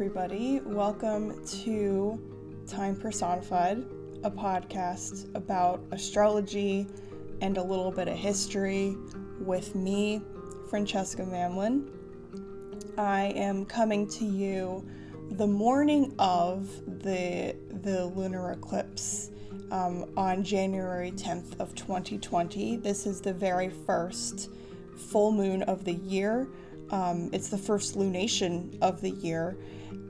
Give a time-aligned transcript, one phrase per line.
[0.00, 0.60] everybody.
[0.64, 2.18] Welcome to
[2.66, 3.84] Time Personified,
[4.24, 6.86] a podcast about astrology
[7.42, 8.96] and a little bit of history
[9.40, 10.22] with me,
[10.70, 11.90] Francesca Mamlin.
[12.96, 14.88] I am coming to you
[15.32, 16.66] the morning of
[17.02, 19.28] the the lunar eclipse
[19.70, 22.78] um, on January 10th of 2020.
[22.78, 24.48] This is the very first
[24.96, 26.48] full moon of the year.
[26.90, 29.58] Um, it's the first lunation of the year,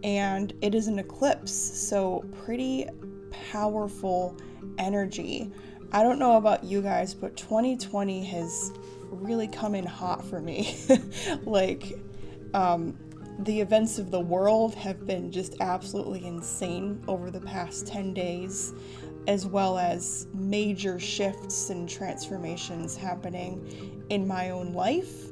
[0.03, 2.87] and it is an eclipse, so pretty
[3.31, 4.37] powerful
[4.79, 5.51] energy.
[5.93, 8.73] I don't know about you guys, but 2020 has
[9.11, 10.77] really come in hot for me.
[11.45, 11.93] like,
[12.55, 12.97] um,
[13.41, 18.73] the events of the world have been just absolutely insane over the past 10 days,
[19.27, 25.31] as well as major shifts and transformations happening in my own life.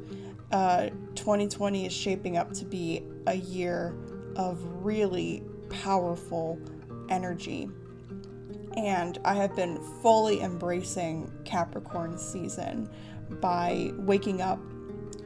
[0.52, 3.94] Uh, 2020 is shaping up to be a year
[4.38, 6.58] of really powerful
[7.10, 7.68] energy.
[8.76, 12.88] And I have been fully embracing Capricorn season
[13.40, 14.60] by waking up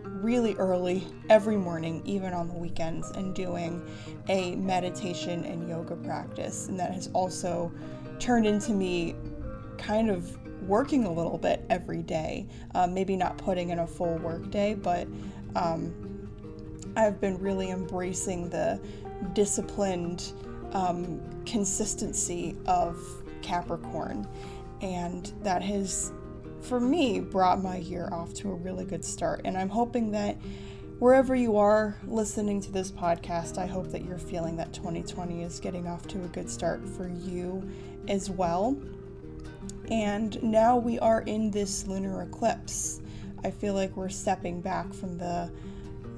[0.05, 3.85] really early every morning, even on the weekends, and doing
[4.29, 6.69] a meditation and yoga practice.
[6.69, 7.73] And that has also
[8.19, 9.17] turned into me
[9.79, 12.47] kind of working a little bit every day.
[12.75, 15.09] Um, maybe not putting in a full work day, but
[15.57, 15.93] um,
[16.97, 18.81] I've been really embracing the
[19.33, 20.33] disciplined
[20.73, 22.99] um, consistency of
[23.43, 24.27] Capricorn.
[24.81, 26.13] And that has,
[26.61, 29.43] for me, brought my year off to a really good start.
[29.45, 30.37] And I'm hoping that
[30.99, 35.61] wherever you are listening to this podcast, I hope that you're feeling that 2020 is
[35.61, 37.69] getting off to a good start for you
[38.09, 38.77] as well.
[39.91, 43.01] And now we are in this lunar eclipse.
[43.45, 45.51] I feel like we're stepping back from the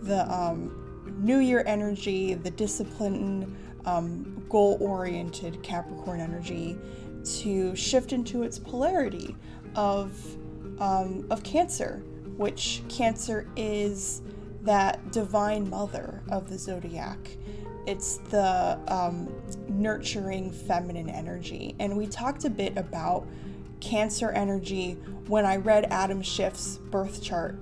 [0.02, 6.78] the um, New Year energy, the discipline, um, goal oriented Capricorn energy,
[7.24, 9.34] to shift into its polarity
[9.74, 10.18] of
[10.78, 12.02] um, of Cancer,
[12.36, 14.22] which Cancer is
[14.62, 17.18] that divine mother of the zodiac.
[17.86, 19.30] It's the um,
[19.68, 23.26] nurturing feminine energy, and we talked a bit about
[23.80, 24.92] Cancer energy
[25.26, 27.58] when I read Adam Schiff's birth chart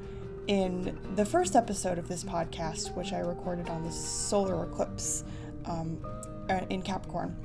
[0.47, 5.25] in the first episode of this podcast, which I recorded on the solar eclipse
[5.67, 5.99] um,
[6.49, 7.37] uh, in Capricorn.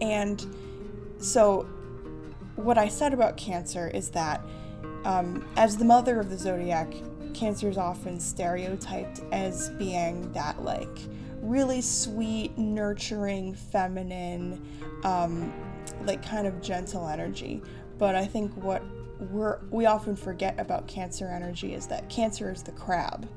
[0.00, 0.44] And
[1.18, 1.62] so,
[2.56, 4.42] what I said about Cancer is that
[5.04, 6.92] um, as the mother of the zodiac,
[7.32, 10.98] Cancer is often stereotyped as being that like
[11.40, 14.62] really sweet, nurturing, feminine,
[15.04, 15.52] um,
[16.04, 17.62] like kind of gentle energy.
[17.98, 18.82] But I think what
[19.20, 23.28] we're, we often forget about Cancer energy is that Cancer is the crab.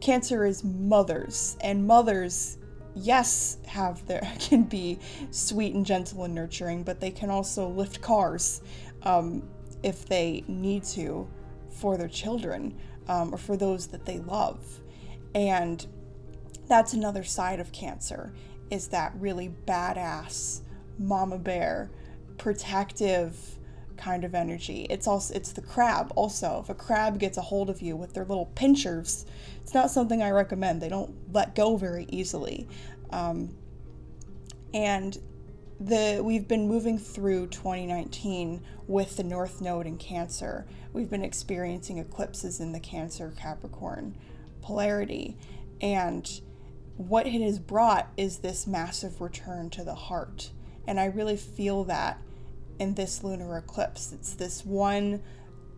[0.00, 2.58] Cancer is mothers, and mothers,
[2.94, 4.98] yes, have their can be
[5.30, 8.62] sweet and gentle and nurturing, but they can also lift cars
[9.02, 9.48] um,
[9.82, 11.28] if they need to
[11.70, 12.76] for their children
[13.08, 14.80] um, or for those that they love.
[15.34, 15.86] And
[16.68, 18.32] that's another side of Cancer
[18.70, 20.60] is that really badass
[20.98, 21.90] mama bear,
[22.38, 23.58] protective
[24.00, 24.86] kind of energy.
[24.90, 26.60] It's also it's the crab also.
[26.62, 29.26] If a crab gets a hold of you with their little pinchers,
[29.62, 30.80] it's not something I recommend.
[30.80, 32.66] They don't let go very easily.
[33.10, 33.56] Um,
[34.72, 35.18] and
[35.78, 40.66] the we've been moving through 2019 with the North Node in Cancer.
[40.92, 44.16] We've been experiencing eclipses in the Cancer Capricorn
[44.62, 45.36] polarity,
[45.80, 46.40] and
[46.96, 50.50] what it has brought is this massive return to the heart.
[50.86, 52.20] And I really feel that
[52.80, 54.10] in this lunar eclipse.
[54.10, 55.22] It's this one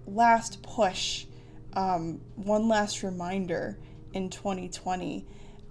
[0.06, 1.26] last push,
[1.74, 3.78] um, one last reminder
[4.14, 5.26] in 2020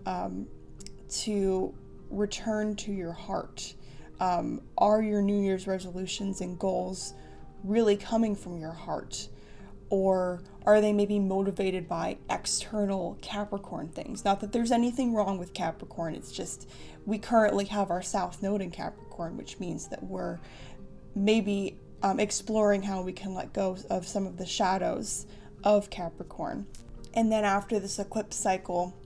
[0.06, 0.48] um,
[1.10, 1.74] to
[2.10, 3.74] return to your heart.
[4.20, 7.14] Um, are your New Year's resolutions and goals
[7.64, 9.30] really coming from your heart?
[9.90, 14.24] Or are they maybe motivated by external Capricorn things?
[14.24, 16.70] Not that there's anything wrong with Capricorn, it's just
[17.06, 20.40] we currently have our South Node in Capricorn, which means that we're
[21.16, 25.26] maybe um, exploring how we can let go of some of the shadows
[25.64, 26.66] of Capricorn.
[27.14, 28.98] And then after this eclipse cycle,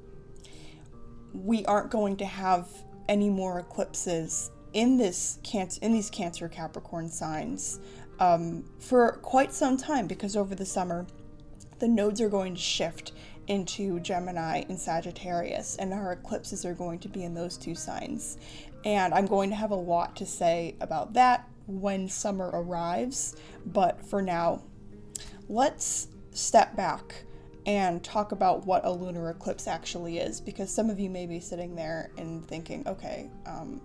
[1.33, 2.67] we aren't going to have
[3.09, 7.79] any more eclipses in this cancer in these Cancer Capricorn signs
[8.19, 11.05] um, for quite some time because over the summer
[11.79, 13.11] the nodes are going to shift
[13.47, 18.37] into Gemini and Sagittarius, and our eclipses are going to be in those two signs.
[18.83, 23.35] And I'm going to have a lot to say about that when summer arrives.
[23.65, 24.63] But for now,
[25.49, 27.23] let's step back
[27.65, 31.39] and talk about what a lunar eclipse actually is because some of you may be
[31.39, 33.81] sitting there and thinking, okay, um,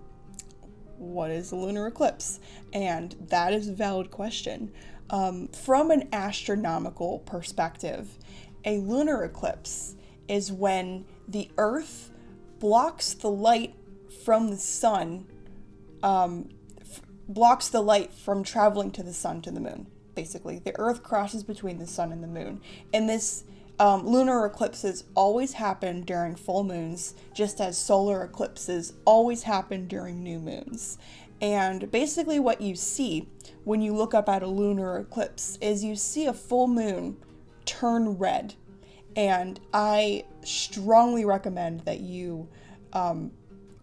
[0.97, 2.39] what is a lunar eclipse?
[2.73, 4.71] And that is a valid question.
[5.09, 8.17] Um, from an astronomical perspective,
[8.63, 9.95] a lunar eclipse
[10.27, 12.11] is when the Earth
[12.59, 13.75] blocks the light
[14.23, 15.25] from the sun,
[16.03, 16.49] um,
[17.33, 19.87] blocks the light from traveling to the sun to the moon.
[20.15, 22.61] Basically, the Earth crosses between the sun and the moon,
[22.93, 23.43] and this
[23.79, 30.21] um, lunar eclipses always happen during full moons, just as solar eclipses always happen during
[30.21, 30.97] new moons.
[31.41, 33.27] And basically, what you see
[33.63, 37.17] when you look up at a lunar eclipse is you see a full moon
[37.65, 38.53] turn red.
[39.15, 42.47] And I strongly recommend that you
[42.93, 43.31] um,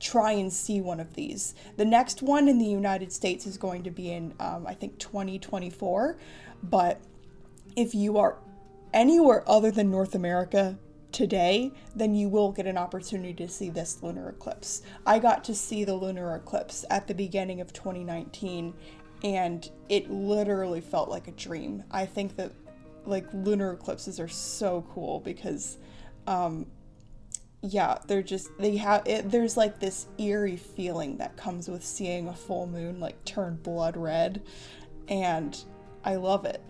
[0.01, 1.55] try and see one of these.
[1.77, 4.99] The next one in the United States is going to be in, um, I think,
[4.99, 6.17] 2024.
[6.63, 7.01] But
[7.77, 8.39] if you are
[8.93, 10.79] anywhere other than North America
[11.13, 14.83] today, then you will get an opportunity to see this lunar eclipse.
[15.07, 18.75] I got to see the lunar eclipse at the beginning of 2019
[19.25, 21.83] and it literally felt like a dream.
[21.91, 22.53] I think that
[23.05, 25.79] like lunar eclipses are so cool because
[26.27, 26.67] um
[27.63, 32.29] yeah, they're just they have it there's like this eerie feeling that comes with seeing
[32.29, 34.43] a full moon like turn blood red
[35.09, 35.65] and
[36.05, 36.63] I love it.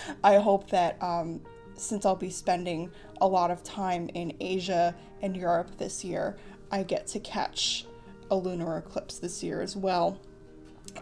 [0.24, 1.40] I hope that um
[1.74, 2.90] since I'll be spending
[3.20, 6.36] a lot of time in Asia and Europe this year,
[6.70, 7.86] I get to catch
[8.30, 10.18] a lunar eclipse this year as well.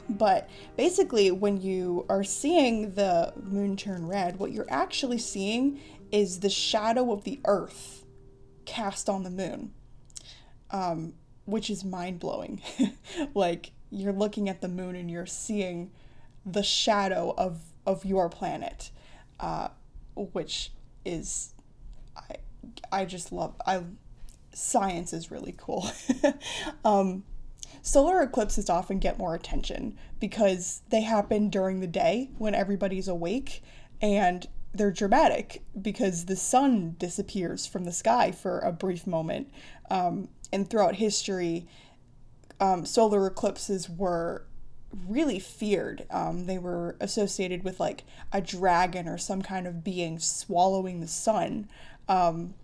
[0.08, 5.80] But basically, when you are seeing the moon turn red, what you're actually seeing
[6.12, 8.04] is the shadow of the Earth
[8.66, 9.72] cast on the moon,
[10.70, 11.14] um,
[11.46, 12.60] which is mind blowing.
[13.34, 15.90] like, you're looking at the moon and you're seeing
[16.44, 18.90] the shadow of, of your planet.
[19.40, 19.68] Uh,
[20.16, 20.72] which
[21.04, 21.52] is
[22.16, 22.36] I
[22.90, 23.82] I just love I
[24.52, 25.90] science is really cool.
[26.84, 27.24] um,
[27.82, 33.62] solar eclipses often get more attention because they happen during the day when everybody's awake
[34.00, 34.46] and
[34.76, 39.50] they're dramatic because the sun disappears from the sky for a brief moment.
[39.90, 41.67] Um, and throughout history,
[42.61, 44.44] um, solar eclipses were
[45.06, 46.06] really feared.
[46.11, 51.08] Um, they were associated with like a dragon or some kind of being swallowing the
[51.08, 51.69] sun.
[52.08, 52.55] Um,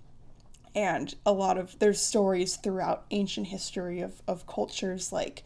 [0.74, 5.42] and a lot of there's stories throughout ancient history of, of cultures like,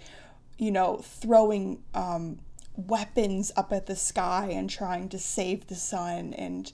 [0.59, 2.39] you know, throwing um,
[2.77, 6.35] weapons up at the sky and trying to save the sun.
[6.35, 6.73] And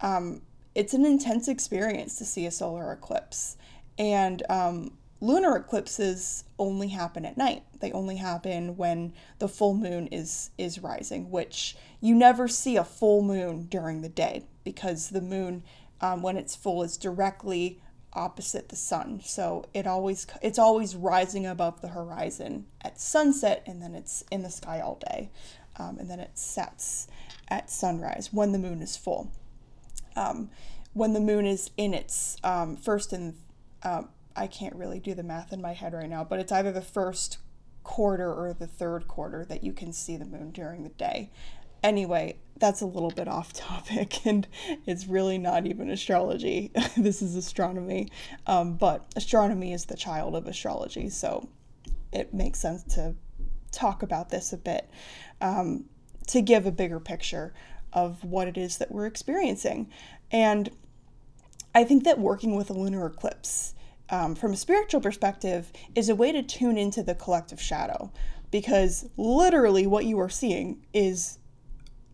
[0.00, 0.42] um,
[0.74, 3.56] it's an intense experience to see a solar eclipse.
[3.98, 7.62] And um, lunar eclipses only happen at night.
[7.80, 12.84] They only happen when the full moon is is rising, which you never see a
[12.84, 15.62] full moon during the day because the moon,
[16.00, 17.80] um, when it's full, is directly
[18.14, 19.20] opposite the sun.
[19.24, 24.42] So it always it's always rising above the horizon at sunset, and then it's in
[24.42, 25.30] the sky all day,
[25.76, 27.06] um, and then it sets
[27.48, 29.30] at sunrise when the moon is full.
[30.16, 30.50] Um,
[30.92, 33.34] when the moon is in its um, first and
[33.82, 34.02] uh,
[34.36, 36.82] I can't really do the math in my head right now, but it's either the
[36.82, 37.38] first
[37.82, 41.30] quarter or the third quarter that you can see the moon during the day.
[41.82, 44.46] Anyway, that's a little bit off topic and
[44.86, 46.70] it's really not even astrology.
[46.96, 48.08] this is astronomy.
[48.46, 51.48] Um, but astronomy is the child of astrology, so
[52.12, 53.14] it makes sense to
[53.70, 54.88] talk about this a bit
[55.40, 55.84] um,
[56.26, 57.54] to give a bigger picture
[57.92, 59.90] of what it is that we're experiencing.
[60.30, 60.70] And
[61.74, 63.74] I think that working with a lunar eclipse
[64.12, 68.12] um, from a spiritual perspective, is a way to tune into the collective shadow.
[68.50, 71.38] Because literally, what you are seeing is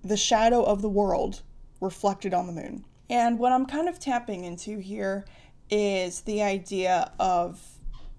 [0.02, 1.42] the shadow of the world
[1.80, 2.84] reflected on the moon.
[3.10, 5.26] And what I'm kind of tapping into here
[5.70, 7.60] is the idea of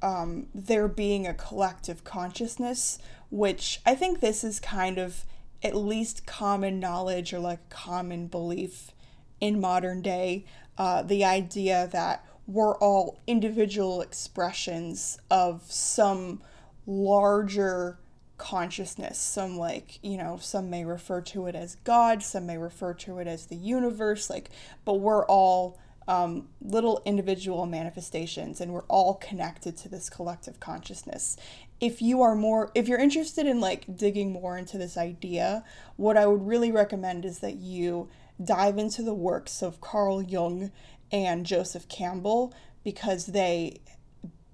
[0.02, 5.26] um, there being a collective consciousness, which I think this is kind of
[5.62, 8.92] at least common knowledge or like common belief
[9.42, 10.46] in modern day.
[10.78, 16.42] Uh, the idea that we're all individual expressions of some
[16.88, 18.00] larger
[18.40, 19.20] consciousness.
[19.20, 23.20] Some, like, you know, some may refer to it as God, some may refer to
[23.20, 24.50] it as the universe, like,
[24.86, 25.78] but we're all
[26.10, 31.38] um, little individual manifestations and we're all connected to this collective consciousness.
[31.80, 35.64] If you are more, if you're interested in like digging more into this idea,
[35.98, 38.10] what I would really recommend is that you
[38.44, 40.72] dive into the works of Carl Jung
[41.12, 43.80] and Joseph Campbell because they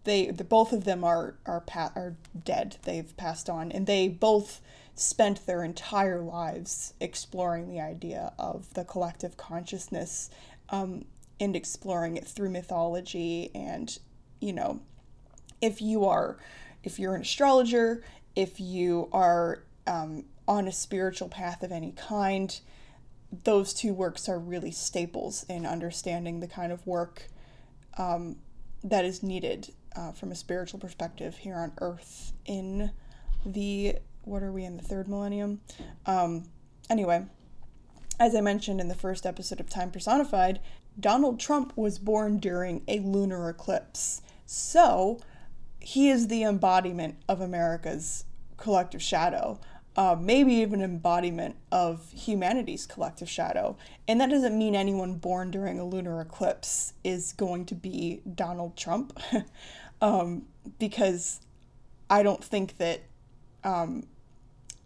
[0.06, 2.78] they the, both of them are are pa- are dead.
[2.84, 4.62] They've passed on, and they both
[4.96, 10.30] spent their entire lives exploring the idea of the collective consciousness.
[10.70, 11.06] Um,
[11.40, 14.00] and exploring it through mythology and
[14.40, 14.80] you know
[15.62, 16.38] if you are
[16.84, 18.04] if you're an astrologer
[18.36, 22.60] if you are um, on a spiritual path of any kind
[23.44, 27.28] those two works are really staples in understanding the kind of work
[27.98, 28.38] um,
[28.84, 32.92] that is needed uh, from a spiritual perspective here on earth in
[33.46, 35.62] the what are we in the third millennium
[36.06, 36.44] um,
[36.90, 37.26] anyway
[38.20, 40.60] as i mentioned in the first episode of time personified
[41.00, 44.22] Donald Trump was born during a lunar eclipse.
[44.46, 45.20] So,
[45.80, 48.26] he is the embodiment of America's
[48.58, 49.60] collective shadow,
[49.98, 53.78] uh, maybe even embodiment of humanity's collective shadow.
[54.08, 58.78] And that doesn't mean anyone born during a lunar eclipse is going to be Donald
[58.78, 59.20] Trump,
[60.02, 60.44] um,
[60.80, 61.40] because
[62.10, 63.02] I don't think that
[63.64, 64.04] um,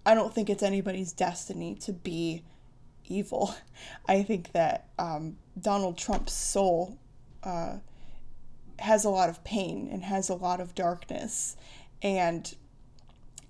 [0.06, 2.44] I don't think it's anybody's destiny to be
[3.08, 3.56] evil.
[4.08, 6.98] I think that um, Donald Trump's soul
[7.44, 7.78] uh,
[8.80, 11.58] has a lot of pain and has a lot of darkness.
[12.02, 12.56] And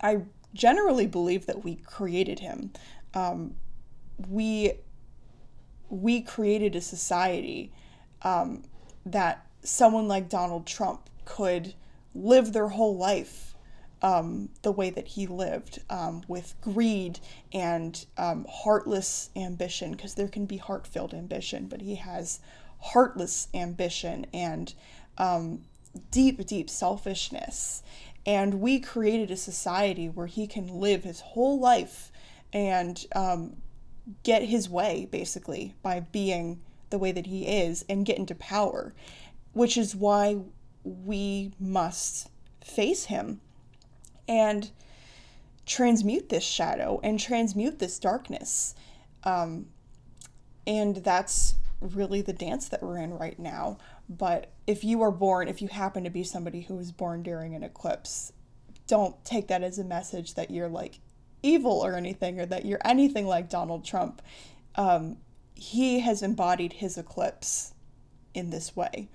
[0.02, 0.24] I
[0.54, 2.72] generally believe that we created him.
[3.14, 3.56] Um,
[4.28, 4.74] we
[5.90, 7.72] we created a society
[8.22, 8.64] um,
[9.06, 11.74] that someone like Donald Trump could
[12.16, 13.56] live their whole life
[14.02, 17.20] um, the way that he lived um, with greed
[17.54, 22.40] and um, heartless ambition, because there can be heart filled ambition, but he has
[22.80, 24.74] heartless ambition and
[25.18, 25.62] um,
[26.12, 27.84] deep, deep selfishness.
[28.26, 32.12] And we created a society where he can live his whole life
[32.54, 33.58] and um,
[34.24, 38.94] get his way, basically, by being the way that he is and get into power,
[39.54, 40.38] which is why
[40.84, 42.30] we must
[42.64, 43.42] face him
[44.28, 44.72] and
[45.66, 48.76] transmute this shadow and transmute this darkness.
[49.24, 49.68] Um,
[50.66, 53.78] and that's really the dance that we're in right now.
[54.10, 57.56] But if you are born, if you happen to be somebody who was born during
[57.56, 58.34] an eclipse,
[58.88, 61.00] don't take that as a message that you're like
[61.44, 64.22] evil or anything or that you're anything like Donald Trump.
[64.76, 65.18] Um,
[65.54, 67.74] he has embodied his eclipse
[68.34, 69.10] in this way.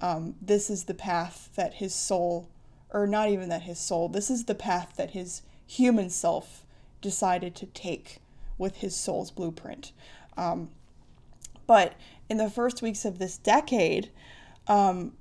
[0.00, 2.48] Um, this is the path that his soul
[2.92, 6.64] or not even that his soul, this is the path that his human self
[7.00, 8.18] decided to take
[8.58, 9.92] with his soul's blueprint.
[10.36, 10.70] Um,
[11.66, 11.94] but
[12.28, 14.10] in the first weeks of this decade,
[14.66, 15.12] um,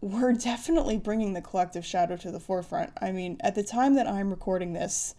[0.00, 2.92] we're definitely bringing the collective shadow to the forefront.
[3.00, 5.14] I mean, at the time that I'm recording this,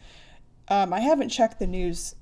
[0.69, 2.15] um, I haven't checked the news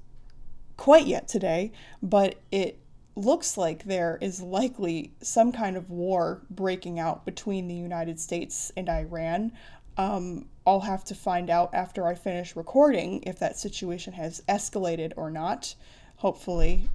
[0.78, 2.80] quite yet today, but it
[3.16, 8.72] looks like there is likely some kind of war breaking out between the United States
[8.76, 9.52] and Iran.
[9.98, 15.14] Um, I'll have to find out after I finish recording if that situation has escalated
[15.16, 15.76] or not.
[16.18, 16.90] Hopefully,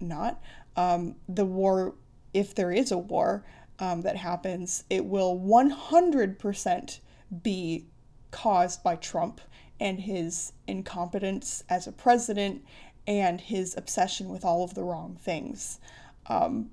[0.00, 0.42] not.
[0.76, 1.94] Um, the war,
[2.34, 3.44] if there is a war
[3.78, 7.00] um, that happens, it will 100%
[7.42, 7.86] be
[8.30, 9.40] caused by Trump
[9.78, 12.62] and his incompetence as a president
[13.06, 15.80] and his obsession with all of the wrong things.
[16.26, 16.70] Um,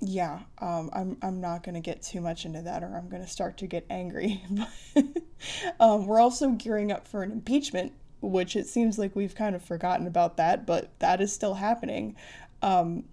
[0.00, 3.22] yeah, um, I'm, I'm not going to get too much into that or I'm going
[3.22, 4.42] to start to get angry.
[5.80, 9.62] um, we're also gearing up for an impeachment, which it seems like we've kind of
[9.62, 12.14] forgotten about that, but that is still happening.
[12.62, 13.04] Um,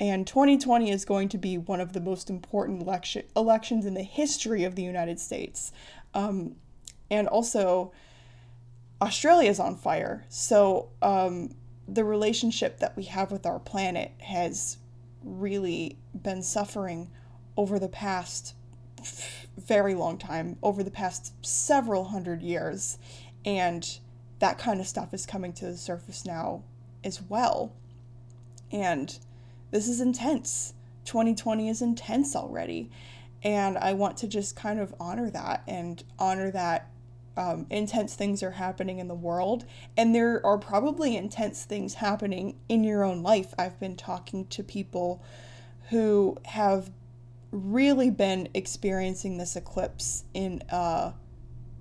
[0.00, 4.02] and 2020 is going to be one of the most important election, elections in the
[4.02, 5.70] history of the United States.
[6.12, 6.56] Um,
[7.08, 7.92] and also,
[9.00, 10.24] Australia is on fire.
[10.28, 11.54] So, um,
[11.94, 14.78] the relationship that we have with our planet has
[15.22, 17.10] really been suffering
[17.56, 18.54] over the past
[19.58, 22.98] very long time, over the past several hundred years.
[23.44, 23.98] And
[24.38, 26.62] that kind of stuff is coming to the surface now
[27.04, 27.72] as well.
[28.70, 29.16] And
[29.70, 30.74] this is intense.
[31.04, 32.90] 2020 is intense already.
[33.42, 36.91] And I want to just kind of honor that and honor that
[37.36, 39.64] um, intense things are happening in the world,
[39.96, 43.54] and there are probably intense things happening in your own life.
[43.58, 45.22] I've been talking to people
[45.90, 46.90] who have
[47.50, 51.12] really been experiencing this eclipse in uh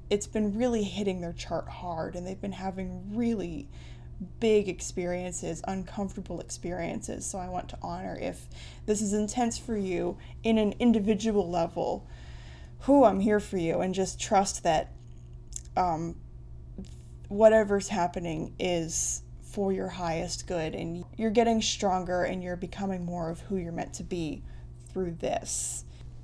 [0.10, 3.70] it's been really hitting their chart hard and they've been having really
[4.39, 7.25] big experiences, uncomfortable experiences.
[7.25, 8.48] So I want to honor if
[8.86, 12.05] this is intense for you in an individual level.
[12.81, 14.91] Who I'm here for you and just trust that
[15.78, 16.16] um,
[17.28, 23.30] whatever's happening is for your highest good and you're getting stronger and you're becoming more
[23.30, 24.42] of who you're meant to be
[24.92, 25.84] through this.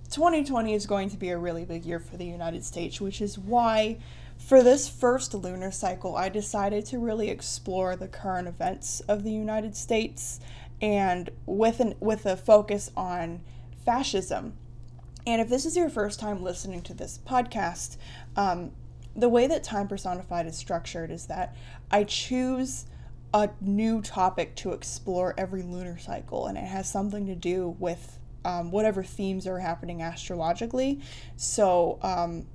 [0.10, 3.38] 2020 is going to be a really big year for the United States, which is
[3.38, 3.98] why
[4.38, 9.32] for this first lunar cycle, I decided to really explore the current events of the
[9.32, 10.40] United States
[10.82, 13.42] and with an with a focus on
[13.84, 14.54] fascism.
[15.26, 17.98] And if this is your first time listening to this podcast,
[18.38, 18.72] um,
[19.18, 21.56] the way that Time Personified is structured is that
[21.90, 22.86] I choose
[23.34, 28.20] a new topic to explore every lunar cycle, and it has something to do with
[28.46, 31.02] um, whatever themes are happening astrologically.
[31.36, 32.46] So, um,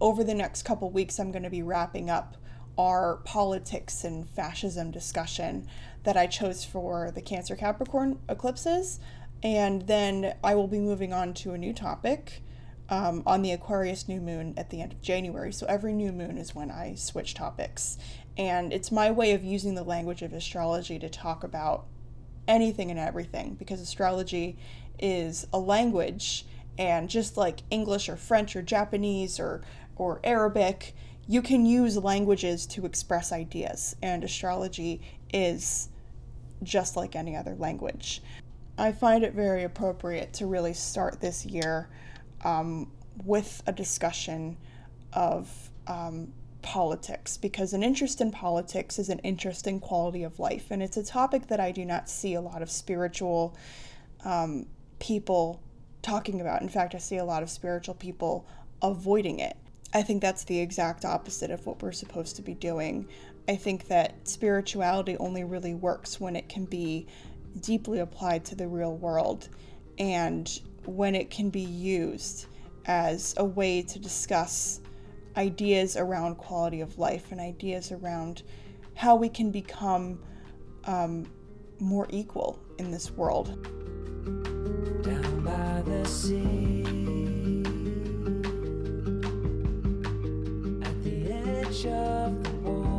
[0.00, 2.36] over the next couple weeks, I'm going to be wrapping up
[2.76, 5.66] our politics and fascism discussion
[6.02, 9.00] that I chose for the Cancer Capricorn eclipses.
[9.42, 12.42] And then I will be moving on to a new topic
[12.88, 15.52] um, on the Aquarius new moon at the end of January.
[15.52, 17.98] So every new moon is when I switch topics.
[18.36, 21.86] And it's my way of using the language of astrology to talk about
[22.46, 24.56] anything and everything because astrology
[24.98, 26.46] is a language
[26.78, 29.62] and just like English or French or Japanese or
[29.96, 30.94] or Arabic,
[31.28, 35.00] you can use languages to express ideas and astrology
[35.32, 35.88] is
[36.64, 38.20] just like any other language.
[38.76, 41.88] I find it very appropriate to really start this year
[42.44, 42.92] um,
[43.24, 44.56] with a discussion
[45.12, 46.32] of um,
[46.62, 51.04] politics because an interest in politics is an interesting quality of life, and it's a
[51.04, 53.56] topic that I do not see a lot of spiritual
[54.24, 54.66] um,
[54.98, 55.62] people
[56.02, 56.62] talking about.
[56.62, 58.46] In fact, I see a lot of spiritual people
[58.82, 59.56] avoiding it.
[59.92, 63.08] I think that's the exact opposite of what we're supposed to be doing.
[63.48, 67.06] I think that spirituality only really works when it can be
[67.60, 69.48] deeply applied to the real world
[69.98, 70.50] and
[70.86, 72.46] when it can be used
[72.86, 74.80] as a way to discuss
[75.36, 78.42] ideas around quality of life and ideas around
[78.94, 80.20] how we can become
[80.84, 81.26] um,
[81.80, 83.62] more equal in this world.
[85.02, 86.82] Down by the sea,
[90.86, 92.93] of the So,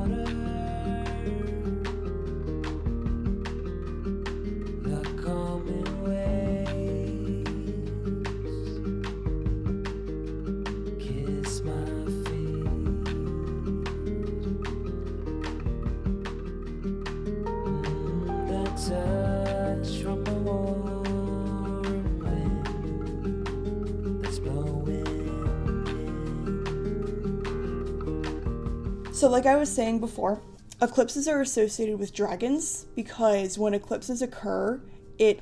[29.35, 30.41] like I was saying before,
[30.81, 34.81] eclipses are associated with dragons because when eclipses occur,
[35.19, 35.41] it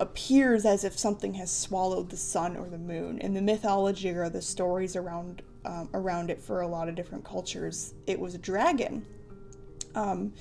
[0.00, 3.18] appears as if something has swallowed the sun or the moon.
[3.18, 7.22] In the mythology or the stories around um, around it for a lot of different
[7.22, 9.04] cultures, it was a dragon.
[9.94, 10.32] Um,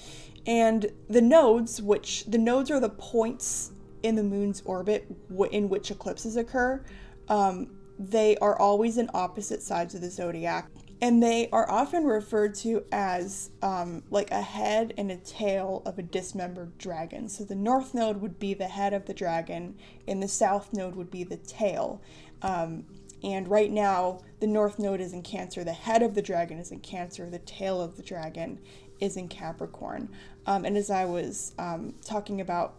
[0.48, 5.68] and the nodes, which the nodes are the points in the moon's orbit w- in
[5.68, 6.82] which eclipses occur,
[7.28, 10.70] um, they are always in opposite sides of the zodiac
[11.04, 16.00] and they are often referred to as um, like a head and a tail of
[16.00, 17.28] a dismembered dragon.
[17.28, 19.76] So the north node would be the head of the dragon,
[20.08, 22.02] and the south node would be the tail.
[22.42, 22.86] Um,
[23.22, 26.72] and right now, the north node is in Cancer, the head of the dragon is
[26.72, 28.62] in Cancer, the tail of the dragon
[29.02, 30.08] is in Capricorn.
[30.46, 32.76] Um, and as I was um, talking about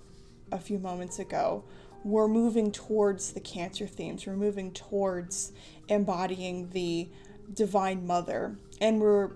[0.51, 1.63] a few moments ago,
[2.05, 4.27] we're moving towards the Cancer themes.
[4.27, 5.53] We're moving towards
[5.89, 7.11] embodying the
[7.55, 9.33] divine mother and we're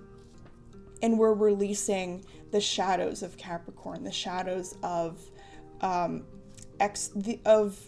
[1.03, 5.21] and we're releasing the shadows of capricorn the shadows of
[5.81, 6.25] um
[6.81, 7.79] ex the of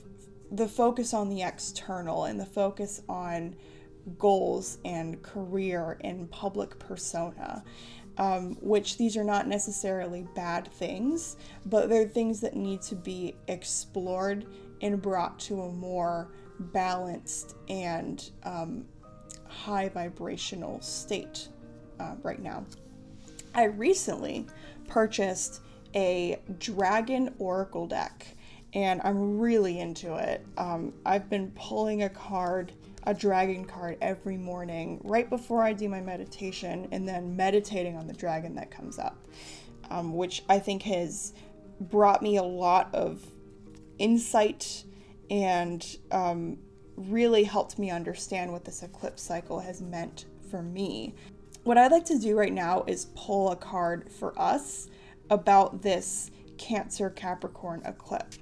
[0.53, 3.55] the focus on the external and the focus on
[4.19, 7.62] goals and career and public persona
[8.19, 13.37] um, which these are not necessarily bad things but they're things that need to be
[13.49, 14.47] explored
[14.83, 18.85] and brought to a more balanced and um,
[19.50, 21.48] high vibrational state
[21.98, 22.64] uh, right now.
[23.54, 24.46] I recently
[24.88, 25.60] purchased
[25.94, 28.26] a Dragon Oracle deck
[28.72, 30.46] and I'm really into it.
[30.56, 32.72] Um, I've been pulling a card,
[33.04, 38.06] a dragon card, every morning right before I do my meditation and then meditating on
[38.06, 39.18] the dragon that comes up,
[39.90, 41.34] um, which I think has
[41.80, 43.24] brought me a lot of
[43.98, 44.84] insight
[45.30, 46.58] and um,
[47.08, 51.14] really helped me understand what this eclipse cycle has meant for me.
[51.64, 54.88] What I'd like to do right now is pull a card for us
[55.30, 58.38] about this Cancer Capricorn eclipse.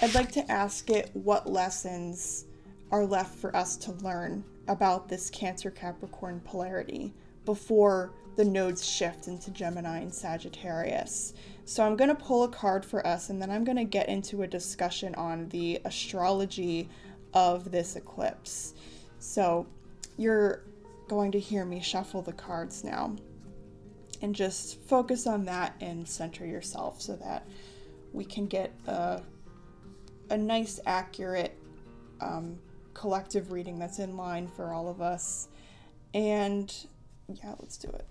[0.00, 2.46] I'd like to ask it what lessons
[2.90, 7.12] are left for us to learn about this Cancer Capricorn polarity
[7.44, 11.34] before the nodes shift into Gemini and Sagittarius.
[11.64, 14.08] So I'm going to pull a card for us and then I'm going to get
[14.08, 16.88] into a discussion on the astrology
[17.34, 18.74] of this eclipse.
[19.18, 19.66] So
[20.16, 20.64] you're
[21.08, 23.16] going to hear me shuffle the cards now
[24.22, 27.46] and just focus on that and center yourself so that
[28.12, 29.22] we can get a,
[30.30, 31.56] a nice, accurate
[32.20, 32.58] um,
[32.94, 35.48] collective reading that's in line for all of us.
[36.12, 36.74] And
[37.28, 38.06] yeah, let's do it.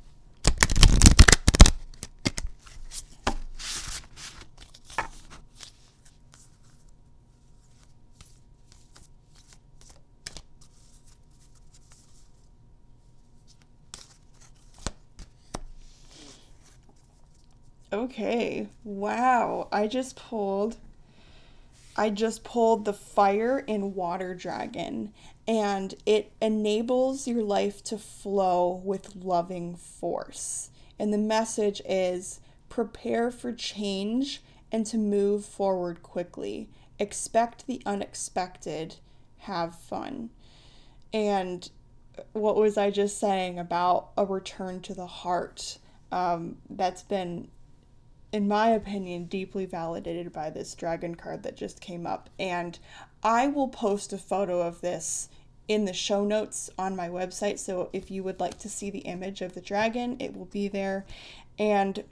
[17.91, 18.67] Okay.
[18.84, 19.67] Wow.
[19.71, 20.78] I just pulled
[21.97, 25.12] I just pulled the Fire and Water Dragon
[25.45, 30.69] and it enables your life to flow with loving force.
[30.97, 36.69] And the message is prepare for change and to move forward quickly.
[36.99, 38.95] Expect the unexpected.
[39.39, 40.30] Have fun.
[41.12, 41.69] And
[42.34, 45.80] what was I just saying about a return to the heart?
[46.12, 47.49] Um, that's been
[48.32, 52.30] in my opinion, deeply validated by this dragon card that just came up.
[52.39, 52.78] And
[53.24, 55.30] I will post a photo of this
[55.68, 57.60] in the show notes on my website.
[57.60, 60.68] So if you would like to see the image of the dragon, it will be
[60.68, 61.06] there.
[61.58, 62.04] And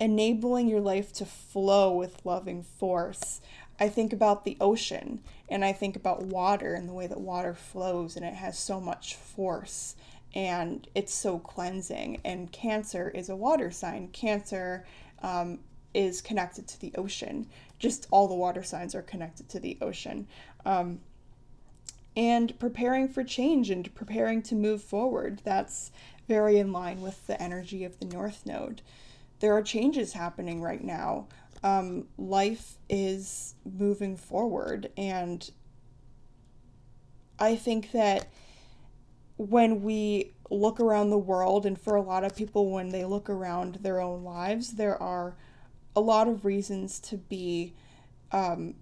[0.00, 3.40] enabling your life to flow with loving force.
[3.78, 7.54] I think about the ocean and I think about water and the way that water
[7.54, 9.94] flows and it has so much force
[10.34, 12.20] and it's so cleansing.
[12.24, 14.08] And Cancer is a water sign.
[14.08, 14.84] Cancer
[15.22, 15.58] um,
[15.94, 17.46] is connected to the ocean.
[17.78, 20.26] Just all the water signs are connected to the ocean.
[20.64, 21.00] Um,
[22.16, 25.40] and preparing for change and preparing to move forward.
[25.44, 25.90] That's
[26.28, 28.82] very in line with the energy of the North Node.
[29.40, 31.26] There are changes happening right now.
[31.62, 35.50] Um, life is moving forward, and
[37.38, 38.28] I think that
[39.40, 43.30] when we look around the world, and for a lot of people, when they look
[43.30, 45.34] around their own lives, there are
[45.96, 47.72] a lot of reasons to be,
[48.32, 48.74] um,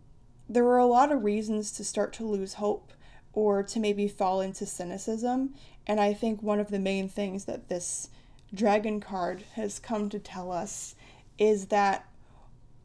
[0.48, 2.92] there are a lot of reasons to start to lose hope
[3.32, 5.54] or to maybe fall into cynicism.
[5.86, 8.10] And I think one of the main things that this
[8.52, 10.96] dragon card has come to tell us
[11.38, 12.04] is that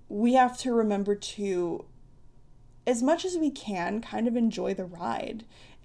[0.09, 1.86] we have to remember to,
[2.86, 5.43] as much as we can, kind of enjoy the ride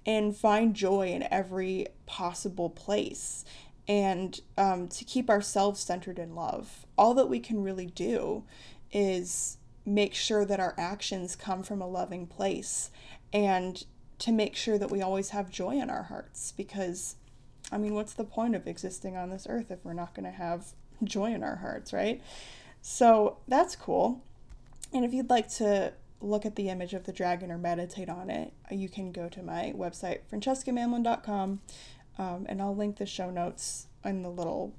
[0.09, 3.45] and find joy in every possible place
[3.87, 6.87] and um, to keep ourselves centered in love.
[6.97, 8.43] All that we can really do
[8.91, 12.89] is make sure that our actions come from a loving place
[13.31, 13.85] and
[14.17, 17.15] to make sure that we always have joy in our hearts because
[17.71, 20.35] I mean, what's the point of existing on this earth if we're not going to
[20.35, 22.19] have joy in our hearts, right?
[22.81, 24.23] So that's cool.
[24.91, 28.29] And if you'd like to look at the image of the dragon or meditate on
[28.29, 31.61] it, you can go to my website, francescamanlin.com,
[32.17, 34.73] um, and I'll link the show notes in the little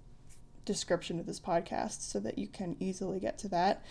[0.64, 3.82] description of this podcast so that you can easily get to that.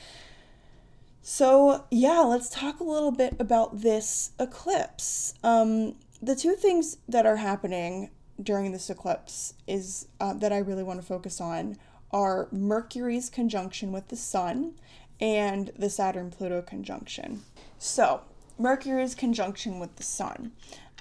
[1.22, 5.34] So, yeah, let's talk a little bit about this eclipse.
[5.44, 10.84] Um, the two things that are happening during this eclipse is uh, that I really
[10.84, 11.78] want to focus on
[12.12, 14.76] are Mercury's conjunction with the Sun
[15.20, 17.42] and the Saturn Pluto conjunction.
[17.78, 18.22] So,
[18.58, 20.52] Mercury's conjunction with the Sun.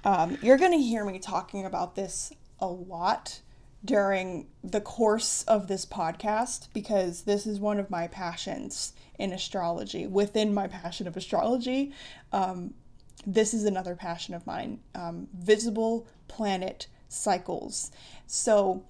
[0.05, 3.41] Um, you're going to hear me talking about this a lot
[3.85, 10.07] during the course of this podcast because this is one of my passions in astrology.
[10.07, 11.93] Within my passion of astrology,
[12.33, 12.75] um,
[13.27, 17.91] this is another passion of mine um, visible planet cycles.
[18.27, 18.85] So,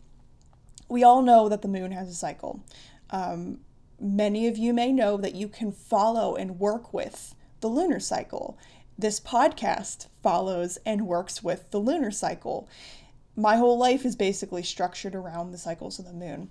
[0.89, 2.65] we all know that the moon has a cycle.
[3.11, 3.61] Um,
[4.01, 8.57] Many of you may know that you can follow and work with the lunar cycle.
[8.97, 12.69] This podcast follows and works with the lunar cycle.
[13.35, 16.51] My whole life is basically structured around the cycles of the moon.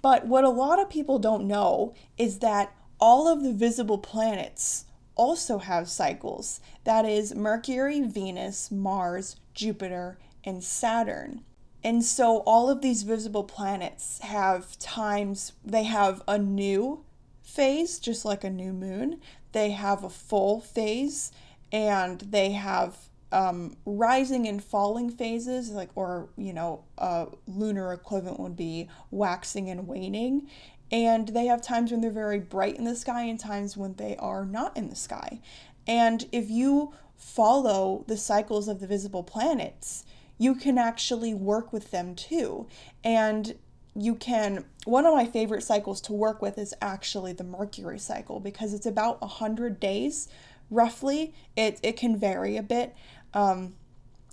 [0.00, 4.86] But what a lot of people don't know is that all of the visible planets
[5.14, 6.60] also have cycles.
[6.84, 11.42] That is Mercury, Venus, Mars, Jupiter, and Saturn.
[11.84, 17.04] And so all of these visible planets have times, they have a new
[17.42, 19.20] phase, just like a new moon.
[19.52, 21.32] They have a full phase,
[21.72, 22.96] and they have
[23.30, 29.70] um, rising and falling phases, like, or, you know, a lunar equivalent would be waxing
[29.70, 30.48] and waning.
[30.90, 34.16] And they have times when they're very bright in the sky and times when they
[34.16, 35.40] are not in the sky.
[35.86, 40.04] And if you follow the cycles of the visible planets,
[40.38, 42.66] you can actually work with them too.
[43.04, 43.56] And
[43.94, 48.38] you can, one of my favorite cycles to work with is actually the Mercury cycle
[48.38, 50.28] because it's about 100 days
[50.70, 51.34] roughly.
[51.56, 52.94] It, it can vary a bit.
[53.34, 53.74] Um,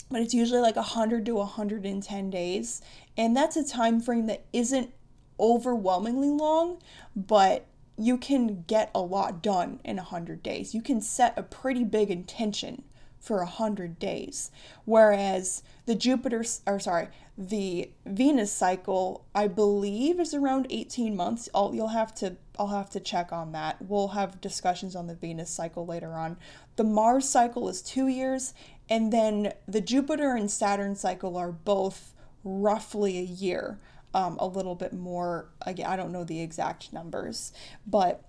[0.09, 2.81] but it's usually like 100 to 110 days
[3.17, 4.91] and that's a time frame that isn't
[5.39, 6.77] overwhelmingly long
[7.15, 7.65] but
[7.97, 12.09] you can get a lot done in 100 days you can set a pretty big
[12.09, 12.83] intention
[13.19, 14.51] for a 100 days.
[14.85, 21.49] Whereas the Jupiter, or sorry, the Venus cycle, I believe is around 18 months.
[21.53, 23.77] I'll, you'll have to, I'll have to check on that.
[23.81, 26.37] We'll have discussions on the Venus cycle later on.
[26.75, 28.53] The Mars cycle is two years,
[28.89, 33.79] and then the Jupiter and Saturn cycle are both roughly a year.
[34.13, 37.51] Um, a little bit more, again, I don't know the exact numbers,
[37.85, 38.23] but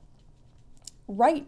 [1.09, 1.47] right.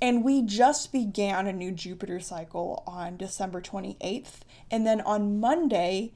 [0.00, 4.40] And we just began a new Jupiter cycle on December 28th.
[4.70, 6.12] And then on Monday,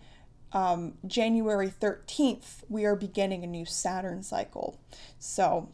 [0.52, 4.80] um, January 13th, we are beginning a new Saturn cycle.
[5.18, 5.70] So,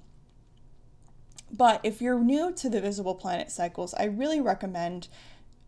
[1.50, 5.08] but if you're new to the visible planet cycles, I really recommend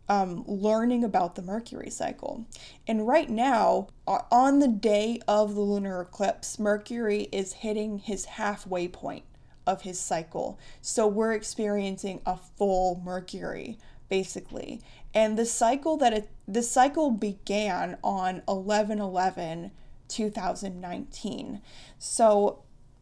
[0.09, 2.45] um, learning about the Mercury cycle.
[2.87, 8.87] And right now, on the day of the lunar eclipse, Mercury is hitting his halfway
[8.87, 9.23] point
[9.67, 10.57] of his cycle.
[10.81, 13.77] So we're experiencing a full Mercury
[14.09, 14.81] basically.
[15.13, 19.71] And the cycle that it the cycle began on 11/11
[20.07, 21.61] 2019.
[21.99, 22.59] So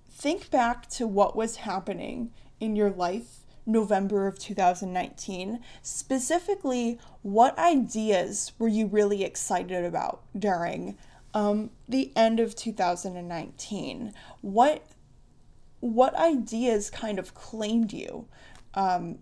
[0.10, 5.60] think back to what was happening in your life November of 2019.
[5.82, 10.98] Specifically, what ideas were you really excited about during
[11.34, 14.14] um, the end of 2019?
[14.42, 14.88] What
[15.86, 18.28] what ideas kind of claimed you.
[18.74, 19.20] Um,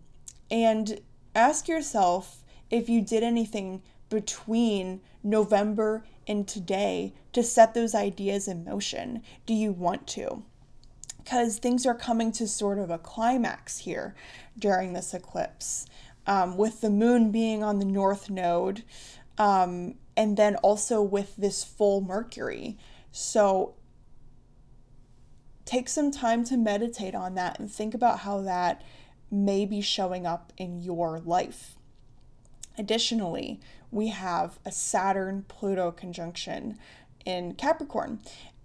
[0.49, 0.99] and
[1.35, 8.63] ask yourself if you did anything between November and today to set those ideas in
[8.63, 9.21] motion.
[9.45, 10.43] Do you want to?
[11.17, 14.15] Because things are coming to sort of a climax here
[14.57, 15.85] during this eclipse,
[16.27, 18.83] um, with the moon being on the north node,
[19.37, 22.77] um, and then also with this full Mercury.
[23.11, 23.75] So
[25.65, 28.81] take some time to meditate on that and think about how that
[29.31, 31.75] may be showing up in your life.
[32.77, 33.59] Additionally,
[33.91, 36.77] we have a Saturn Pluto conjunction
[37.25, 38.19] in Capricorn.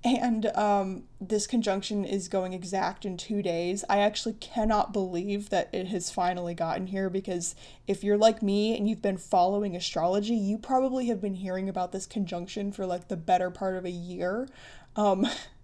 [0.04, 3.84] And um, this conjunction is going exact in two days.
[3.88, 7.56] I actually cannot believe that it has finally gotten here because
[7.88, 11.90] if you're like me and you've been following astrology, you probably have been hearing about
[11.90, 14.48] this conjunction for like the better part of a year.
[14.94, 15.26] Um,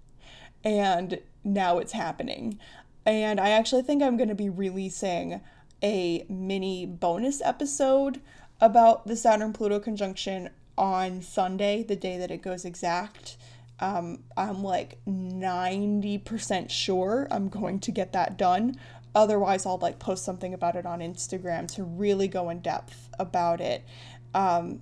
[0.64, 2.58] and now it's happening.
[3.06, 5.40] And I actually think I'm going to be releasing
[5.82, 8.20] a mini bonus episode
[8.60, 10.48] about the Saturn Pluto conjunction
[10.78, 13.36] on Sunday, the day that it goes exact.
[13.80, 18.76] Um, I'm like 90% sure I'm going to get that done.
[19.14, 23.60] Otherwise, I'll like post something about it on Instagram to really go in depth about
[23.60, 23.84] it.
[24.32, 24.80] Um,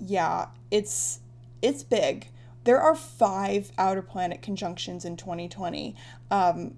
[0.00, 1.20] yeah, it's
[1.62, 2.28] it's big
[2.64, 5.94] there are five outer planet conjunctions in 2020.
[6.30, 6.74] Um,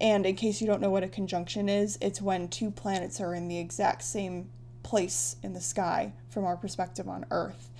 [0.00, 3.34] and in case you don't know what a conjunction is, it's when two planets are
[3.34, 4.48] in the exact same
[4.82, 7.70] place in the sky from our perspective on Earth.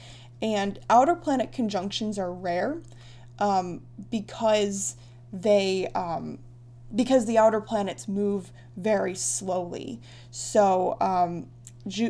[0.43, 2.79] And outer planet conjunctions are rare
[3.39, 4.97] um, because
[5.33, 6.39] they um,
[6.95, 10.01] because the outer planets move very slowly.
[10.31, 11.49] So um,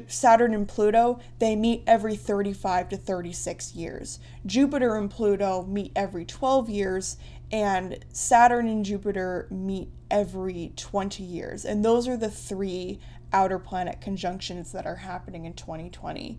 [0.08, 4.18] Saturn and Pluto, they meet every 35 to 36 years.
[4.46, 7.16] Jupiter and Pluto meet every 12 years,
[7.52, 11.64] and Saturn and Jupiter meet every 20 years.
[11.64, 12.98] And those are the three
[13.32, 16.38] outer planet conjunctions that are happening in 2020.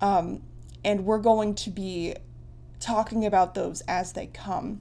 [0.00, 0.42] Um,
[0.84, 2.14] and we're going to be
[2.80, 4.80] talking about those as they come.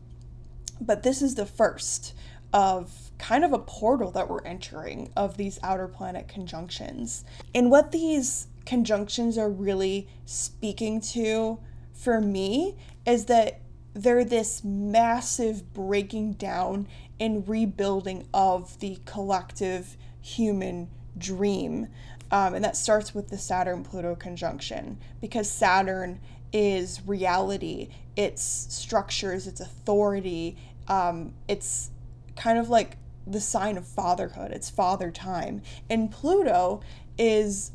[0.80, 2.14] But this is the first
[2.54, 7.26] of kind of a portal that we're entering of these outer planet conjunctions.
[7.54, 11.60] And what these conjunctions are really speaking to
[11.94, 12.76] for me
[13.06, 13.62] is that
[13.94, 16.88] they're this massive breaking down
[17.20, 21.88] and rebuilding of the collective human dream.
[22.30, 26.20] Um, and that starts with the Saturn Pluto conjunction because Saturn
[26.54, 31.90] is reality, it's structures, it's authority, um, it's
[32.36, 32.98] kind of like
[33.30, 34.52] the sign of fatherhood.
[34.52, 35.62] It's father time.
[35.90, 36.82] And Pluto
[37.18, 37.72] is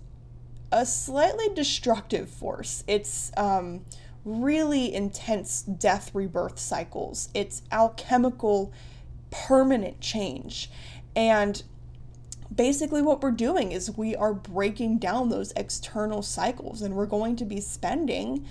[0.70, 2.82] a slightly destructive force.
[2.86, 3.84] It's um,
[4.24, 7.28] really intense death rebirth cycles.
[7.34, 8.72] It's alchemical
[9.30, 10.70] permanent change.
[11.14, 11.62] And
[12.54, 17.36] basically, what we're doing is we are breaking down those external cycles, and we're going
[17.36, 18.46] to be spending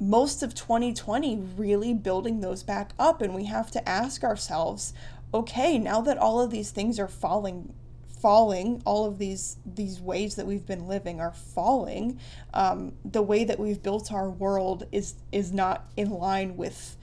[0.00, 3.22] most of 2020 really building those back up.
[3.22, 4.92] And we have to ask ourselves
[5.34, 7.74] okay, now that all of these things are falling
[8.20, 12.18] falling all of these these ways that we've been living are falling
[12.54, 16.96] um, the way that we've built our world is is not in line with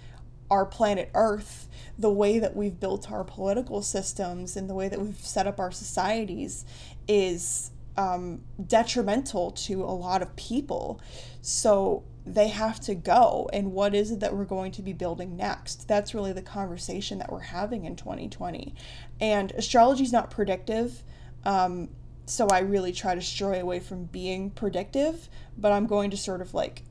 [0.49, 1.67] our planet earth
[1.99, 5.59] the way that we've built our political systems and the way that we've set up
[5.59, 6.65] our societies
[7.07, 11.01] is um, detrimental to a lot of people.
[11.41, 13.49] So they have to go.
[13.51, 15.87] And what is it that we're going to be building next?
[15.87, 18.75] That's really the conversation that we're having in 2020.
[19.19, 21.03] And astrology is not predictive.
[21.43, 21.89] Um,
[22.25, 26.41] so I really try to stray away from being predictive, but I'm going to sort
[26.41, 26.83] of like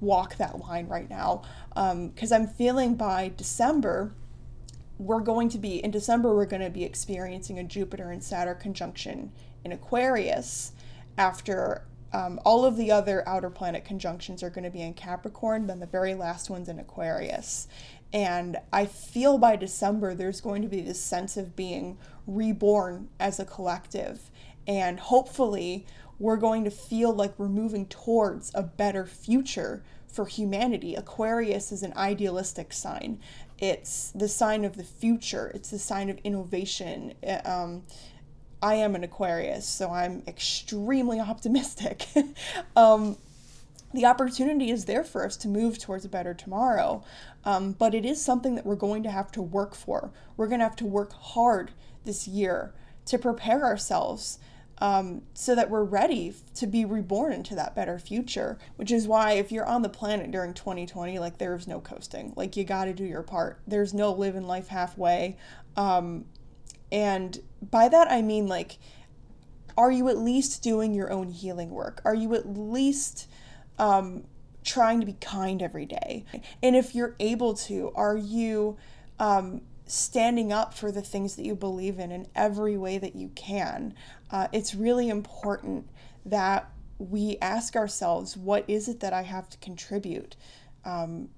[0.00, 4.14] walk that line right now because um, I'm feeling by December
[4.98, 8.58] we're going to be in December we're going to be experiencing a Jupiter and Saturn
[8.58, 9.32] conjunction
[9.64, 10.72] in Aquarius
[11.16, 15.66] after um, all of the other outer planet conjunctions are going to be in Capricorn,
[15.66, 17.68] then the very last one's in Aquarius.
[18.12, 23.40] And I feel by December there's going to be this sense of being reborn as
[23.40, 24.30] a collective.
[24.66, 25.86] And hopefully,
[26.18, 30.94] we're going to feel like we're moving towards a better future for humanity.
[30.94, 33.18] Aquarius is an idealistic sign,
[33.58, 37.14] it's the sign of the future, it's the sign of innovation.
[37.44, 37.82] Um,
[38.62, 42.06] I am an Aquarius, so I'm extremely optimistic.
[42.76, 43.16] um,
[43.92, 47.02] the opportunity is there for us to move towards a better tomorrow,
[47.44, 50.12] um, but it is something that we're going to have to work for.
[50.36, 51.72] We're going to have to work hard
[52.04, 52.72] this year
[53.06, 54.38] to prepare ourselves
[54.78, 58.58] um, so that we're ready to be reborn into that better future.
[58.76, 62.32] Which is why, if you're on the planet during 2020, like there's no coasting.
[62.36, 63.60] Like you got to do your part.
[63.66, 65.36] There's no living life halfway.
[65.76, 66.24] Um,
[66.92, 68.78] and by that, I mean, like,
[69.78, 72.02] are you at least doing your own healing work?
[72.04, 73.28] Are you at least
[73.78, 74.24] um,
[74.62, 76.26] trying to be kind every day?
[76.62, 78.76] And if you're able to, are you
[79.18, 83.30] um, standing up for the things that you believe in in every way that you
[83.34, 83.94] can?
[84.30, 85.88] Uh, it's really important
[86.26, 90.36] that we ask ourselves, what is it that I have to contribute?
[90.84, 91.30] Um,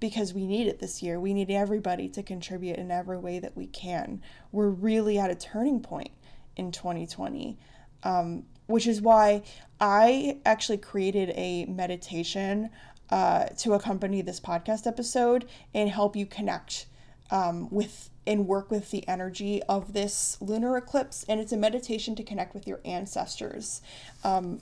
[0.00, 1.18] because we need it this year.
[1.18, 4.22] We need everybody to contribute in every way that we can.
[4.52, 6.10] We're really at a turning point
[6.56, 7.58] in 2020,
[8.02, 9.42] um, which is why
[9.80, 12.70] I actually created a meditation
[13.10, 16.86] uh, to accompany this podcast episode and help you connect
[17.30, 21.24] um, with and work with the energy of this lunar eclipse.
[21.28, 23.80] And it's a meditation to connect with your ancestors.
[24.22, 24.60] Um,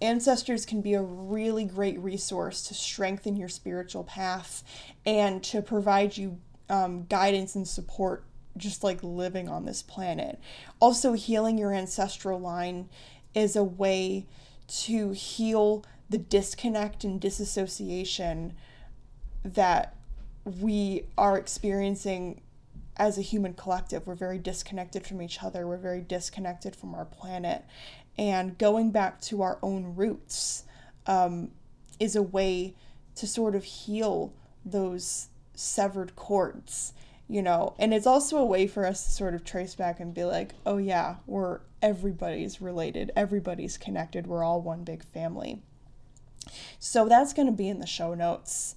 [0.00, 4.62] ancestors can be a really great resource to strengthen your spiritual path
[5.04, 8.24] and to provide you um, guidance and support
[8.56, 10.38] just like living on this planet.
[10.80, 12.88] Also, healing your ancestral line
[13.34, 14.26] is a way
[14.66, 18.54] to heal the disconnect and disassociation
[19.44, 19.96] that
[20.44, 22.40] we are experiencing
[22.96, 24.06] as a human collective.
[24.06, 27.64] We're very disconnected from each other, we're very disconnected from our planet
[28.18, 30.64] and going back to our own roots
[31.06, 31.50] um,
[32.00, 32.74] is a way
[33.14, 34.32] to sort of heal
[34.64, 36.92] those severed cords
[37.28, 37.74] you know?
[37.78, 40.54] And it's also a way for us to sort of trace back and be like
[40.66, 45.62] oh yeah we're everybody's related everybody's connected we're all one big family.
[46.78, 48.74] So that's going to be in the show notes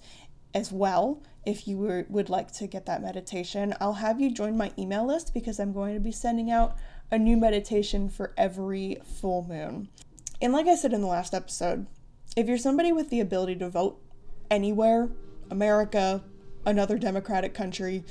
[0.54, 3.74] as well if you were, would like to get that meditation.
[3.80, 6.76] I'll have you join my email list because i'm going to be sending out
[7.12, 9.88] a new meditation for every full moon.
[10.40, 11.86] And like I said in the last episode,
[12.36, 14.00] if you're somebody with the ability to vote
[14.50, 15.10] anywhere,
[15.50, 16.24] America,
[16.64, 18.02] another democratic country,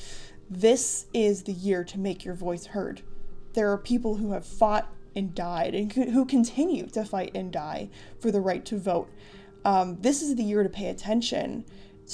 [0.48, 3.02] this is the year to make your voice heard.
[3.54, 7.90] There are people who have fought and died and who continue to fight and die
[8.20, 9.10] for the right to vote.
[9.66, 11.66] Um, this is the year to pay attention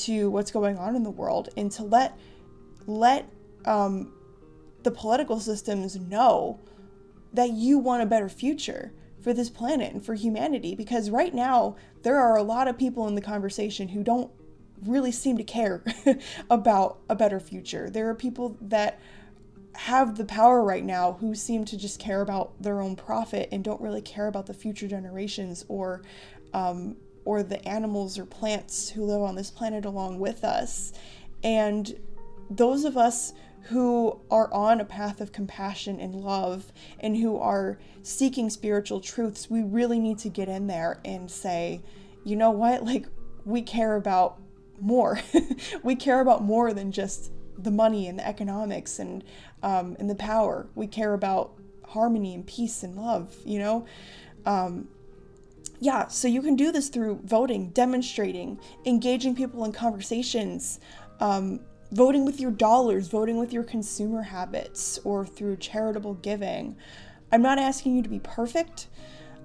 [0.04, 2.18] to what's going on in the world and to let
[2.86, 3.30] let
[3.66, 4.14] um,
[4.84, 6.60] the political systems know
[7.38, 11.76] that you want a better future for this planet and for humanity because right now
[12.02, 14.32] there are a lot of people in the conversation who don't
[14.84, 15.84] really seem to care
[16.50, 17.92] about a better future.
[17.92, 19.00] There are people that
[19.76, 23.64] have the power right now who seem to just care about their own profit and
[23.64, 26.02] don't really care about the future generations or
[26.56, 30.92] um, or the animals or plants who live on this planet along with us.
[31.44, 32.00] And
[32.50, 33.34] those of us
[33.70, 39.50] who are on a path of compassion and love and who are seeking spiritual truths,
[39.50, 41.82] we really need to get in there and say,
[42.24, 43.08] you know what, like
[43.46, 44.40] we care about
[44.80, 45.20] more.
[45.84, 49.24] we care about more than just the money and the economics and
[49.64, 50.68] um, and the power.
[50.76, 51.54] We care about
[51.86, 53.36] harmony and peace and love.
[53.46, 53.86] You know.
[54.46, 54.88] Um,
[55.80, 60.80] yeah, so you can do this through voting, demonstrating, engaging people in conversations,
[61.20, 61.60] um,
[61.92, 66.76] voting with your dollars, voting with your consumer habits, or through charitable giving.
[67.32, 68.88] I'm not asking you to be perfect.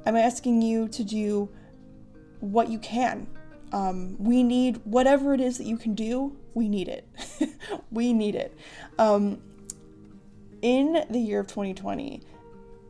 [0.06, 1.48] I'm asking you to do
[2.40, 3.26] what you can.
[3.72, 7.08] Um, we need whatever it is that you can do, we need it.
[7.90, 8.56] we need it.
[8.98, 9.40] Um,
[10.60, 12.20] in the year of 2020,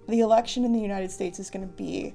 [0.09, 2.15] the election in the United States is going to be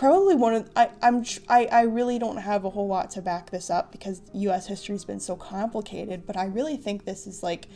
[0.00, 3.50] probably one of I I'm I, I really don't have a whole lot to back
[3.50, 7.68] this up because US history's been so complicated, but I really think this is like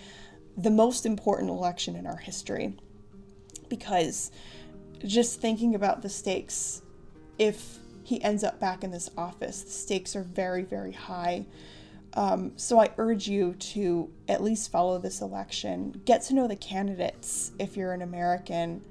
[0.57, 2.79] the most important election in our history
[3.69, 4.33] because
[5.05, 6.81] just thinking about the stakes
[7.39, 11.45] if he ends up back in this office, the stakes are very very high.
[12.15, 16.57] Um, so I urge you to at least follow this election, get to know the
[16.57, 18.83] candidates if you're an American.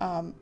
[0.00, 0.34] Um,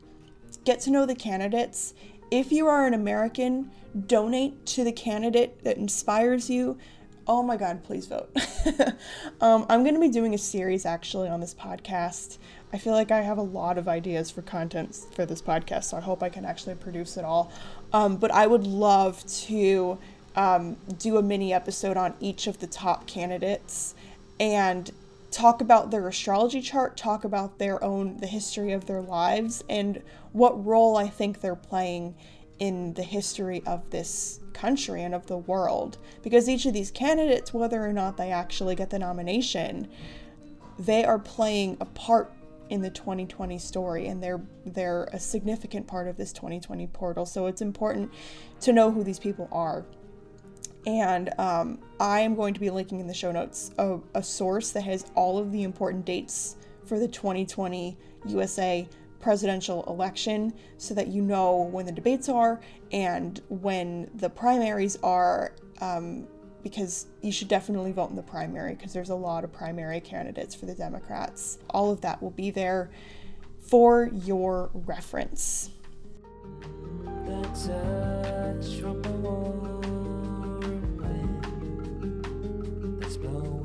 [0.65, 1.93] get to know the candidates
[2.33, 3.71] if you are an American,
[4.07, 6.79] donate to the candidate that inspires you.
[7.27, 8.35] Oh my God, please vote.
[9.43, 12.39] um, I'm going to be doing a series actually on this podcast.
[12.73, 15.99] I feel like I have a lot of ideas for content for this podcast, so
[15.99, 17.53] I hope I can actually produce it all.
[17.93, 19.99] Um, but I would love to
[20.35, 23.95] um, do a mini episode on each of the top candidates
[24.41, 24.91] and
[25.33, 30.03] talk about their astrology chart, talk about their own, the history of their lives, and
[30.33, 32.15] what role I think they're playing
[32.59, 35.99] in the history of this country and of the world.
[36.23, 39.89] Because each of these candidates, whether or not they actually get the nomination,
[40.79, 42.33] they are playing a part
[42.69, 47.47] in the 2020 story and they're they're a significant part of this 2020 portal so
[47.47, 48.11] it's important
[48.61, 49.85] to know who these people are
[50.87, 54.71] and um, I am going to be linking in the show notes a, a source
[54.73, 58.89] that has all of the important dates for the 2020 USA
[59.21, 62.61] presidential election so that you know when the debates are
[62.91, 65.55] and when the primaries are.
[65.81, 66.27] Um,
[66.63, 70.55] because you should definitely vote in the primary because there's a lot of primary candidates
[70.55, 71.59] for the Democrats.
[71.71, 72.89] All of that will be there
[73.59, 75.71] for your reference.
[83.17, 83.62] blown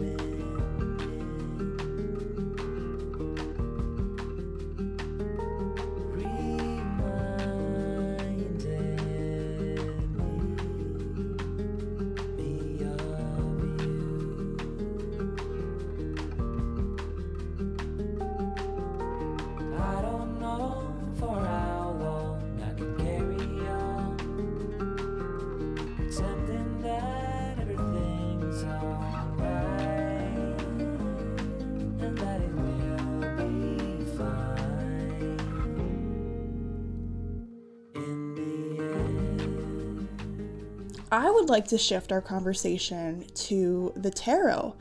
[41.11, 44.75] I would like to shift our conversation to the tarot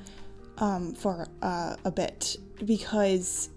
[0.59, 3.51] um, for uh, a bit because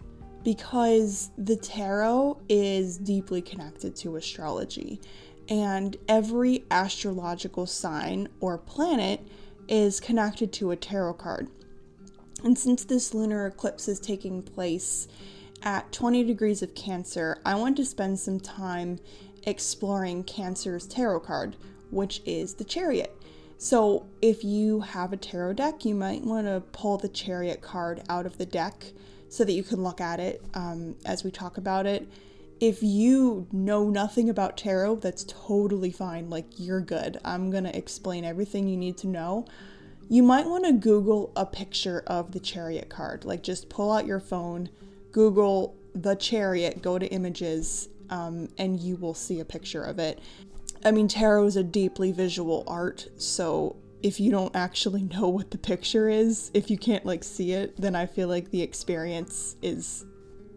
[0.44, 5.02] because the tarot is deeply connected to astrology,
[5.50, 9.28] and every astrological sign or planet
[9.68, 11.50] is connected to a tarot card.
[12.44, 15.10] And since this lunar eclipse is taking place
[15.62, 19.00] at 20 degrees of Cancer, I want to spend some time
[19.44, 21.58] exploring Cancer's tarot card,
[21.92, 23.16] which is the chariot.
[23.58, 28.02] So, if you have a tarot deck, you might want to pull the chariot card
[28.08, 28.94] out of the deck
[29.28, 32.08] so that you can look at it um, as we talk about it.
[32.62, 36.30] If you know nothing about tarot, that's totally fine.
[36.30, 37.20] Like, you're good.
[37.26, 39.46] I'm going to explain everything you need to know.
[40.10, 43.26] You might want to Google a picture of the chariot card.
[43.26, 44.70] Like, just pull out your phone,
[45.12, 50.20] Google the chariot, go to images, um, and you will see a picture of it.
[50.84, 55.52] I mean, tarot is a deeply visual art, so if you don't actually know what
[55.52, 59.56] the picture is, if you can't like see it, then I feel like the experience
[59.62, 60.06] is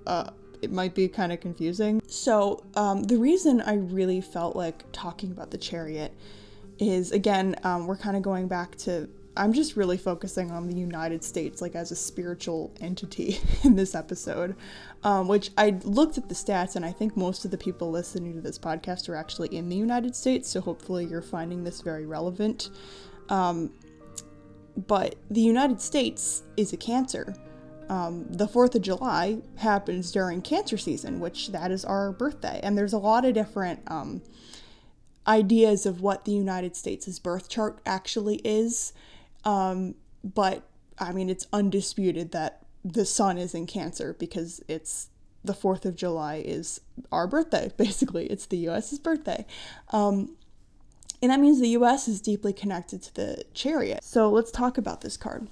[0.07, 0.31] uh
[0.63, 2.01] it might be kind of confusing.
[2.07, 6.15] So, um, the reason I really felt like talking about the chariot
[6.79, 10.75] is again, um, we're kind of going back to I'm just really focusing on the
[10.75, 14.57] United States like as a spiritual entity in this episode,
[15.03, 18.35] um, which I looked at the stats and I think most of the people listening
[18.35, 22.05] to this podcast are actually in the United States, so hopefully you're finding this very
[22.07, 22.71] relevant.
[23.29, 23.73] Um,
[24.87, 27.35] but the United States is a Cancer.
[27.89, 32.77] Um, the 4th of July happens during Cancer season, which that is our birthday, and
[32.77, 34.23] there's a lot of different um,
[35.27, 38.93] ideas of what the United States' birth chart actually is.
[39.45, 40.63] Um, but
[40.99, 45.09] I mean, it's undisputed that the sun is in Cancer because it's
[45.45, 46.81] the 4th of July is
[47.11, 48.27] our birthday, basically.
[48.27, 49.45] It's the US's birthday.
[49.91, 50.37] Um,
[51.21, 54.03] and that means the US is deeply connected to the chariot.
[54.03, 55.49] So let's talk about this card.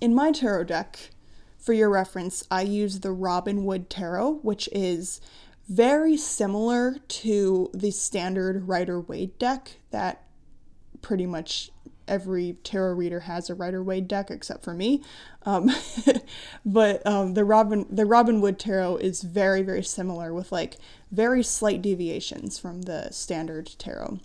[0.00, 1.10] In my tarot deck,
[1.58, 5.20] for your reference, I use the Robin Wood Tarot, which is
[5.68, 10.24] very similar to the standard Rider Waite deck that
[11.02, 11.70] pretty much
[12.08, 15.02] every tarot reader has a Rider Waite deck except for me.
[15.44, 15.70] Um,
[16.64, 20.76] but um, the Robin the Robin Wood tarot is very very similar with like
[21.10, 24.20] very slight deviations from the standard tarot.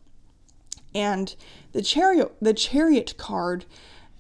[0.94, 1.36] And
[1.74, 3.66] the chariot the chariot card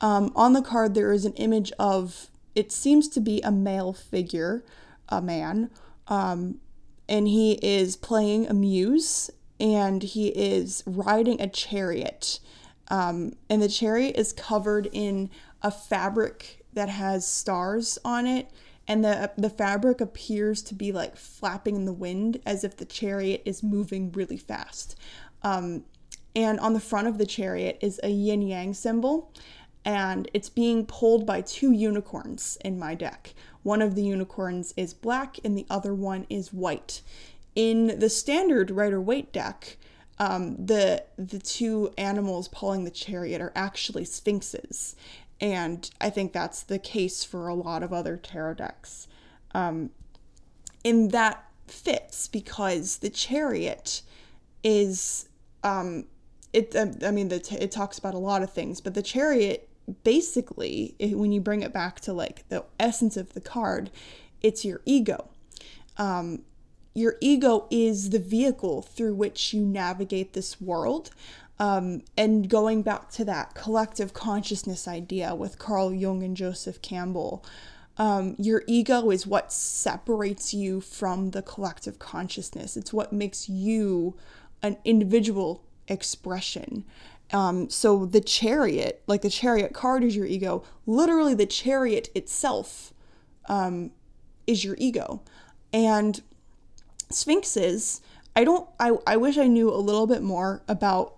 [0.02, 3.94] um, on the card there is an image of it seems to be a male
[3.94, 4.64] figure,
[5.10, 5.70] a man,
[6.08, 6.60] um,
[7.08, 9.30] and he is playing a muse
[9.60, 12.40] and he is riding a chariot
[12.90, 15.30] um, and the chariot is covered in
[15.62, 18.50] a fabric that has stars on it.
[18.88, 22.86] And the, the fabric appears to be like flapping in the wind as if the
[22.86, 24.98] chariot is moving really fast.
[25.44, 25.84] Um,
[26.36, 29.34] and on the front of the chariot is a yin yang symbol,
[29.84, 33.34] and it's being pulled by two unicorns in my deck.
[33.64, 37.02] One of the unicorns is black, and the other one is white.
[37.56, 39.78] In the standard Rider Waite deck,
[40.20, 44.96] um, the the two animals pulling the chariot are actually sphinxes,
[45.40, 49.08] and I think that's the case for a lot of other tarot decks.
[49.54, 49.92] Um,
[50.84, 54.02] and that fits because the chariot
[54.64, 55.30] is
[55.64, 56.06] um,
[56.54, 56.76] it.
[56.76, 59.70] Uh, I mean, the it talks about a lot of things, but the chariot
[60.04, 63.90] basically, when you bring it back to like the essence of the card,
[64.42, 65.30] it's your ego.
[65.98, 66.44] Um,
[66.98, 71.12] your ego is the vehicle through which you navigate this world.
[71.60, 77.46] Um, and going back to that collective consciousness idea with Carl Jung and Joseph Campbell,
[77.98, 82.76] um, your ego is what separates you from the collective consciousness.
[82.76, 84.16] It's what makes you
[84.64, 86.84] an individual expression.
[87.32, 92.92] Um, so the chariot, like the chariot card is your ego, literally the chariot itself
[93.48, 93.92] um,
[94.48, 95.22] is your ego.
[95.72, 96.22] And
[97.10, 98.02] sphinxes
[98.36, 101.18] i don't I, I wish i knew a little bit more about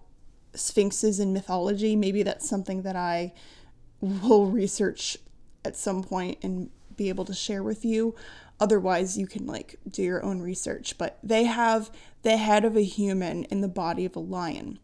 [0.56, 1.96] sphinxes in mythology.
[1.96, 3.34] Maybe that's something that i
[4.02, 5.18] will research
[5.66, 8.16] at some point and be able to share with you.
[8.60, 10.98] Otherwise you can like do your own research.
[10.98, 11.92] But they have
[12.24, 14.80] the head of a human in the body of a lion.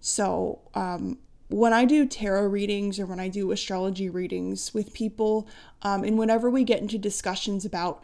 [0.00, 5.48] So um, when I do tarot readings or when I do astrology readings with people,
[5.82, 8.02] um, and whenever we get into discussions about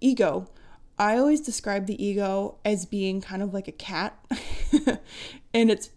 [0.00, 0.48] ego,
[0.98, 4.16] I always describe the ego as being kind of like a cat.
[5.54, 5.90] and it's,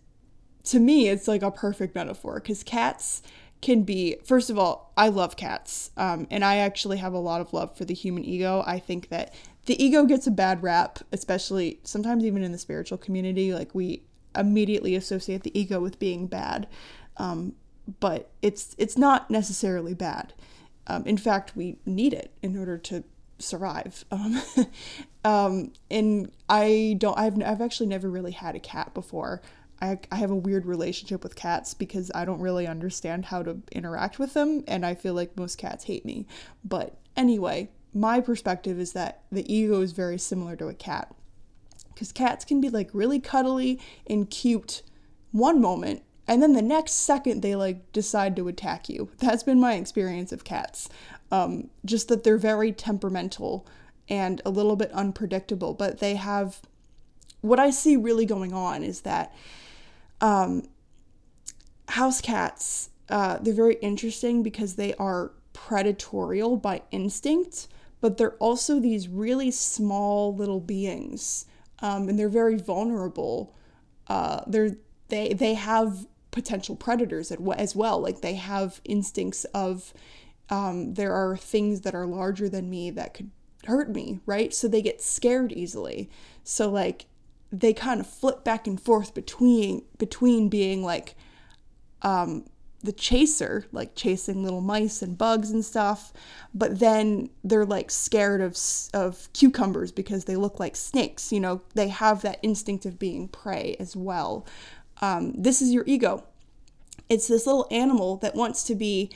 [0.66, 3.22] to me, it's like a perfect metaphor because cats
[3.62, 5.92] can be, first of all, I love cats.
[5.98, 8.64] Um, and I actually have a lot of love for the human ego.
[8.66, 9.34] I think that
[9.66, 13.54] the ego gets a bad rap, especially sometimes even in the spiritual community.
[13.54, 14.04] Like we
[14.36, 16.68] immediately associate the ego with being bad.
[17.18, 17.54] Um,
[18.00, 20.34] but it's it's not necessarily bad.
[20.88, 23.04] Um, in fact, we need it in order to
[23.40, 24.06] survive.
[24.12, 24.42] Um,
[25.24, 29.42] um, and I don't, I've, I've actually never really had a cat before.
[29.82, 33.62] I, I have a weird relationship with cats because I don't really understand how to
[33.72, 36.28] interact with them, and I feel like most cats hate me.
[36.64, 41.14] But anyway, my perspective is that the ego is very similar to a cat.
[41.94, 44.82] Because cats can be like really cuddly and cute
[45.32, 49.10] one moment, and then the next second they like decide to attack you.
[49.20, 50.90] That's been my experience of cats.
[51.32, 53.68] Um, just that they're very temperamental
[54.08, 56.62] and a little bit unpredictable, but they have
[57.42, 59.34] what I see really going on is that
[60.22, 60.68] um,
[61.90, 67.68] house cats, uh, they're very interesting because they are predatorial by instinct,
[68.02, 71.46] but they're also these really small little beings,
[71.80, 73.56] um, and they're very vulnerable.
[74.08, 74.78] Uh, they're
[75.10, 78.00] they they have potential predators as well.
[78.00, 79.94] Like they have instincts of
[80.50, 83.32] um, there are things that are larger than me that could
[83.66, 84.54] hurt me, right?
[84.54, 86.10] So they get scared easily.
[86.44, 87.06] So like
[87.52, 91.16] they kind of flip back and forth between between being like
[92.02, 92.46] um,
[92.84, 96.14] the chaser, like chasing little mice and bugs and stuff,
[96.54, 98.58] but then they're like scared of
[98.94, 101.32] of cucumbers because they look like snakes.
[101.32, 104.46] You know, they have that instinct of being prey as well.
[105.02, 106.24] Um, this is your ego.
[107.10, 109.12] It's this little animal that wants to be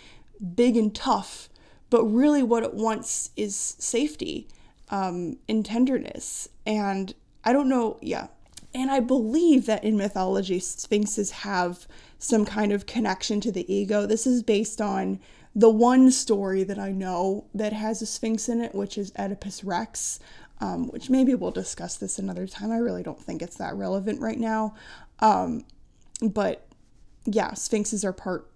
[0.56, 1.50] big and tough,
[1.90, 4.48] but really what it wants is safety
[4.90, 6.50] um, and tenderness.
[6.66, 7.14] And
[7.44, 8.28] I don't know, yeah.
[8.74, 11.88] And I believe that in mythology, sphinxes have
[12.20, 14.06] some kind of connection to the ego.
[14.06, 15.20] This is based on
[15.56, 19.64] the one story that I know that has a sphinx in it, which is Oedipus
[19.64, 20.20] Rex,
[20.62, 22.72] um, which maybe we'll discuss this another time.
[22.72, 24.76] I really don't think it's that relevant right now.
[25.20, 25.66] Um,
[26.22, 26.68] but
[27.26, 28.50] yeah, sphinxes are part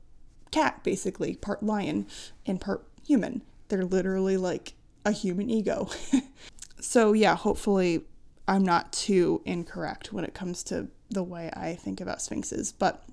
[0.54, 2.08] cat, basically, part lion
[2.46, 3.42] and part human.
[3.68, 4.74] They're literally like
[5.06, 5.90] a human ego.
[6.80, 8.06] so, yeah, hopefully
[8.48, 12.72] I'm not too incorrect when it comes to the way I think about sphinxes.
[12.72, 13.04] But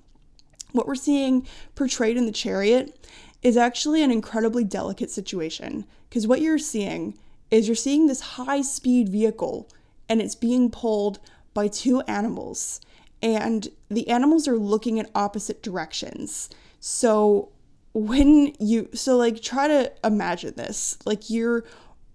[0.71, 2.97] what we're seeing portrayed in the chariot
[3.41, 7.17] is actually an incredibly delicate situation because what you're seeing
[7.49, 9.69] is you're seeing this high speed vehicle
[10.07, 11.19] and it's being pulled
[11.53, 12.79] by two animals
[13.21, 16.49] and the animals are looking in opposite directions.
[16.81, 17.49] So
[17.93, 20.97] when you so like try to imagine this.
[21.05, 21.63] Like you're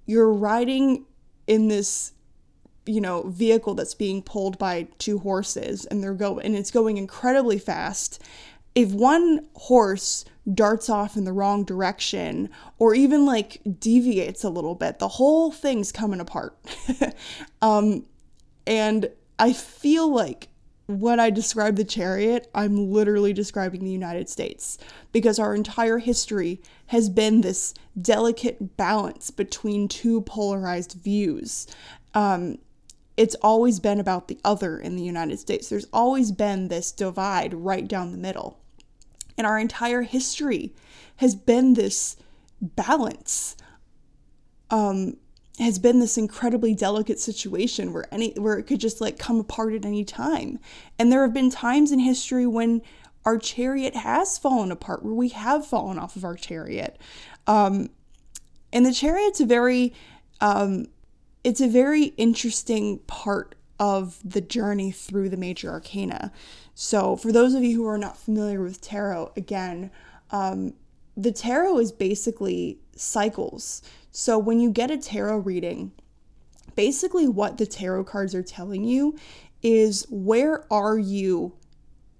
[0.07, 1.05] you're riding
[1.47, 2.13] in this
[2.87, 6.97] you know vehicle that's being pulled by two horses and they're going and it's going
[6.97, 8.23] incredibly fast.
[8.75, 14.75] If one horse darts off in the wrong direction or even like deviates a little
[14.75, 16.57] bit the whole thing's coming apart.
[17.63, 18.05] Um
[18.67, 20.49] and i feel like
[20.87, 24.79] when I describe the chariot, I'm literally describing the United States
[25.13, 31.67] because our entire history has been this delicate balance between two polarized views.
[32.15, 32.59] Um,
[33.17, 35.69] it's always been about the other in the United States.
[35.69, 38.61] There's always been this divide right down the middle.
[39.37, 40.75] And our entire history
[41.17, 42.17] has been this
[42.61, 43.57] balance.
[44.71, 45.17] Um,
[45.59, 49.73] has been this incredibly delicate situation where any where it could just like come apart
[49.75, 50.59] at any time.
[50.99, 52.83] And there have been times in history when
[53.25, 56.99] our chariot has fallen apart, where we have fallen off of our chariot.
[57.47, 57.91] Um,
[58.73, 59.95] and the chariot's a very
[60.41, 60.87] um,
[61.43, 66.33] it's a very interesting part of the journey through the major arcana.
[66.75, 69.91] So, for those of you who are not familiar with tarot, again,
[70.31, 70.75] um,
[71.17, 73.83] the tarot is basically cycles.
[74.19, 75.93] So when you get a tarot reading,
[76.75, 79.15] basically what the tarot cards are telling you
[79.63, 81.53] is where are you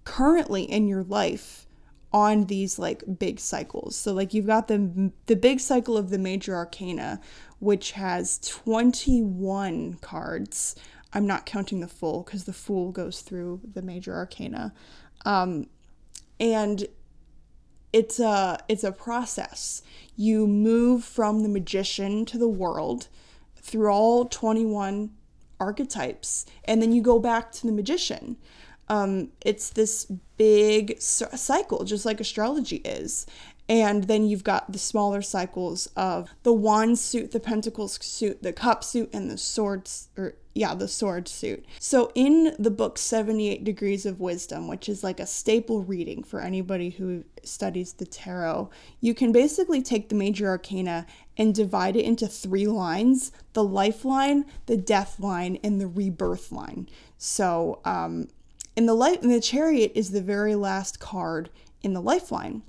[0.05, 1.67] currently in your life
[2.13, 3.97] on these like big cycles.
[3.97, 7.19] So like you've got the the big cycle of the major arcana
[7.61, 10.77] which has 21 cards.
[11.15, 14.75] I'm not counting the fool because the fool goes through the major arcana.
[15.25, 15.69] Um,
[16.39, 16.89] and
[17.97, 19.83] it's a it's a process.
[20.17, 23.09] You move from the magician to the world
[23.57, 25.11] through all 21
[25.59, 28.37] archetypes and then you go back to the magician.
[28.89, 30.05] Um, it's this
[30.37, 33.27] big cycle, just like astrology is.
[33.69, 38.53] And then you've got the smaller cycles of the wand suit, the pentacles suit, the
[38.53, 41.67] cup suit, and the swords, or yeah, the sword suit.
[41.79, 46.41] So in the book 78 Degrees of Wisdom, which is like a staple reading for
[46.41, 52.07] anybody who studies the tarot, you can basically take the major arcana and divide it
[52.07, 56.89] into three lines the lifeline, the death line, and the rebirth line.
[57.19, 58.29] So, um,
[58.75, 61.51] in the light, in the chariot is the very last card
[61.83, 62.63] in the lifeline.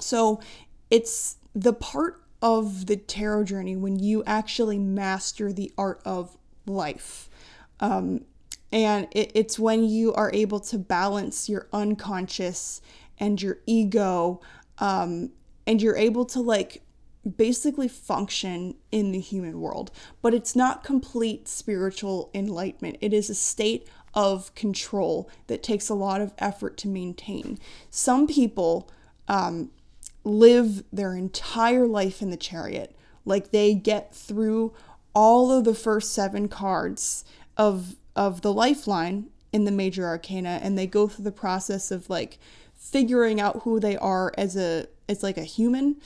[0.00, 0.40] So
[0.90, 6.36] it's the part of the tarot journey when you actually master the art of
[6.68, 7.28] life.
[7.80, 8.24] Um,
[8.70, 12.80] and it, it's when you are able to balance your unconscious
[13.18, 14.40] and your ego,
[14.78, 15.30] um,
[15.66, 16.82] and you're able to like
[17.36, 19.90] basically function in the human world.
[20.22, 25.94] But it's not complete spiritual enlightenment, it is a state of control that takes a
[25.94, 27.58] lot of effort to maintain.
[27.90, 28.90] Some people,
[29.28, 29.70] um,
[30.28, 32.94] live their entire life in the chariot.
[33.24, 34.72] Like they get through
[35.18, 37.24] all of the first seven cards
[37.56, 42.08] of of the lifeline in the major arcana and they go through the process of
[42.08, 42.38] like
[42.76, 45.96] figuring out who they are as a as like a human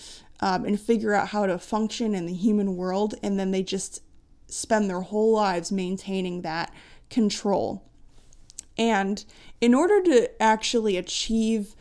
[0.40, 4.00] um, and figure out how to function in the human world and then they just
[4.46, 6.72] spend their whole lives maintaining that
[7.10, 7.84] control
[8.78, 9.26] and
[9.60, 11.76] in order to actually achieve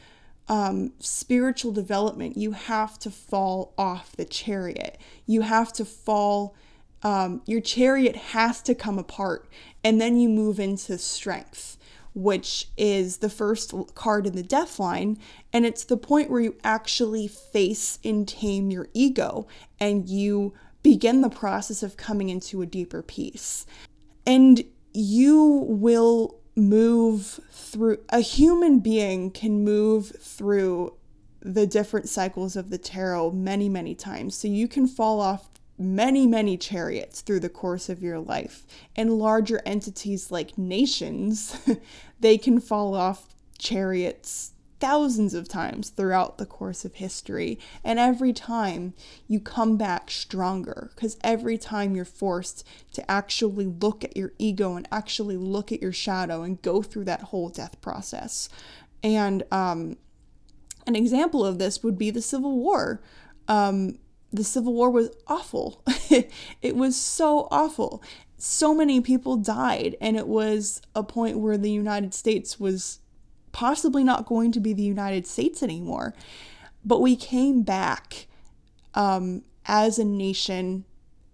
[0.49, 4.97] um, spiritual development, you have to fall off the chariot.
[5.25, 6.55] You have to fall,
[7.03, 9.47] um, your chariot has to come apart,
[9.83, 11.77] and then you move into strength,
[12.13, 15.17] which is the first card in the death line.
[15.51, 19.47] And it's the point where you actually face and tame your ego
[19.79, 23.65] and you begin the process of coming into a deeper peace.
[24.25, 30.93] And you will move through a human being can move through
[31.39, 35.49] the different cycles of the tarot many many times so you can fall off
[35.81, 38.65] many many chariots through the course of your life
[38.95, 41.57] and larger entities like nations
[42.19, 43.27] they can fall off
[43.57, 47.59] chariots thousands of times throughout the course of history.
[47.83, 48.93] And every time
[49.27, 54.75] you come back stronger because every time you're forced to actually look at your ego
[54.75, 58.49] and actually look at your shadow and go through that whole death process.
[59.03, 59.97] And um,
[60.87, 63.01] an example of this would be the Civil War.
[63.47, 63.99] Um,
[64.31, 65.83] the Civil War was awful.
[66.61, 68.01] it was so awful.
[68.37, 72.99] So many people died, and it was a point where the United States was
[73.51, 76.13] possibly not going to be the United States anymore.
[76.83, 78.27] But we came back
[78.93, 80.85] um, as a nation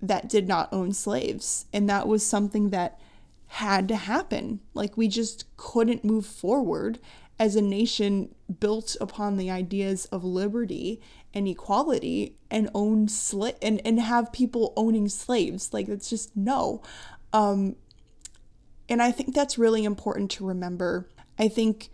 [0.01, 1.65] that did not own slaves.
[1.73, 2.99] And that was something that
[3.47, 4.59] had to happen.
[4.73, 6.99] Like, we just couldn't move forward
[7.39, 11.01] as a nation built upon the ideas of liberty
[11.33, 15.73] and equality and own sla- and, and have people owning slaves.
[15.73, 16.81] Like, it's just no.
[17.33, 17.75] Um,
[18.89, 21.07] and I think that's really important to remember.
[21.37, 21.89] I think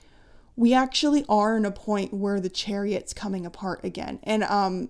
[0.56, 4.20] we actually are in a point where the chariot's coming apart again.
[4.24, 4.90] And um,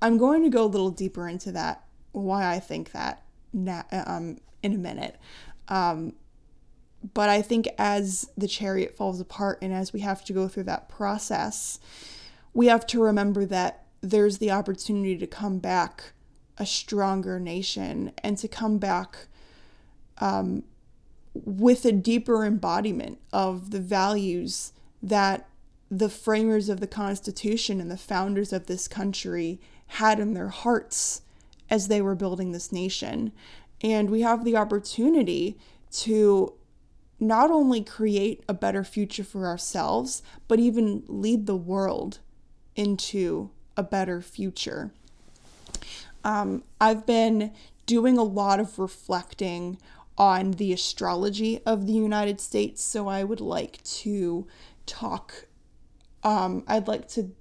[0.00, 3.22] I'm going to go a little deeper into that, why I think that
[3.52, 5.16] na- um, in a minute.
[7.14, 10.64] But I think as the chariot falls apart and as we have to go through
[10.64, 11.78] that process,
[12.54, 16.12] we have to remember that there's the opportunity to come back
[16.58, 19.26] a stronger nation and to come back
[20.18, 20.62] um,
[21.34, 25.46] with a deeper embodiment of the values that
[25.90, 31.22] the framers of the Constitution and the founders of this country had in their hearts
[31.68, 33.32] as they were building this nation.
[33.82, 35.58] And we have the opportunity
[35.92, 36.54] to
[37.18, 42.18] not only create a better future for ourselves, but even lead the world
[42.74, 44.90] into a better future.
[46.24, 47.52] Um, I've been
[47.86, 49.78] doing a lot of reflecting
[50.18, 54.46] on the astrology of the United States, so I would like to
[54.86, 55.46] talk.
[56.22, 57.32] Um, I'd like to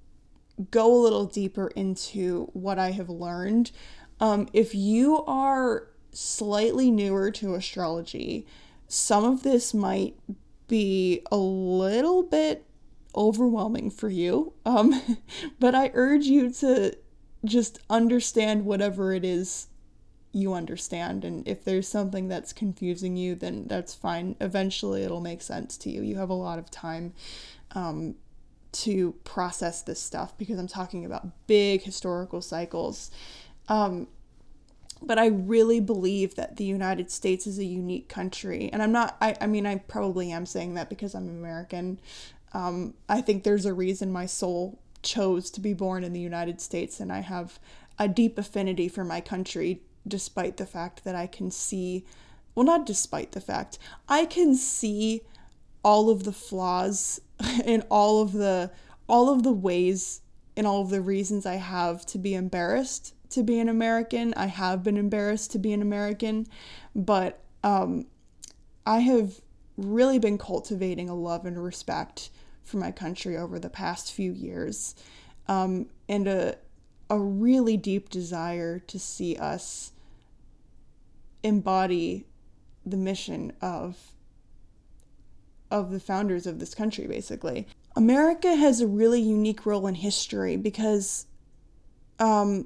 [0.72, 3.72] go a little deeper into what I have learned.
[4.20, 8.46] Um, if you are slightly newer to astrology,
[8.96, 10.16] some of this might
[10.68, 12.66] be a little bit
[13.16, 14.54] overwhelming for you.
[14.66, 15.18] Um,
[15.60, 16.96] but I urge you to
[17.44, 19.68] just understand whatever it is
[20.32, 21.24] you understand.
[21.24, 24.36] And if there's something that's confusing you, then that's fine.
[24.42, 26.02] Eventually, it'll make sense to you.
[26.02, 27.14] You have a lot of time
[27.72, 28.16] um,
[28.74, 33.12] to process this stuff because I'm talking about big historical cycles.
[33.68, 34.08] Um,
[35.02, 38.70] but I really believe that the United States is a unique country.
[38.72, 42.00] And I'm not, I, I mean, I probably am saying that because I'm American.
[42.54, 46.62] Um, I think there's a reason my soul chose to be born in the United
[46.62, 47.60] States, and I have
[48.00, 52.06] a deep affinity for my country, despite the fact that I can see,
[52.56, 53.78] well, not despite the fact,
[54.10, 55.22] I can see
[55.84, 57.22] all of the flaws
[57.66, 58.72] and all of the
[59.08, 60.22] all of the ways
[60.58, 64.34] and all of the reasons I have to be embarrassed to be an American.
[64.36, 66.48] I have been embarrassed to be an American,
[66.96, 68.08] but um,
[68.86, 69.42] I have
[69.78, 72.30] really been cultivating a love and respect
[72.64, 74.96] for my country over the past few years,
[75.48, 76.58] um, and a
[77.10, 79.92] a really deep desire to see us
[81.44, 82.26] embody
[82.86, 84.12] the mission of
[85.70, 90.58] of the founders of this country basically america has a really unique role in history
[90.58, 91.28] because
[92.18, 92.66] um,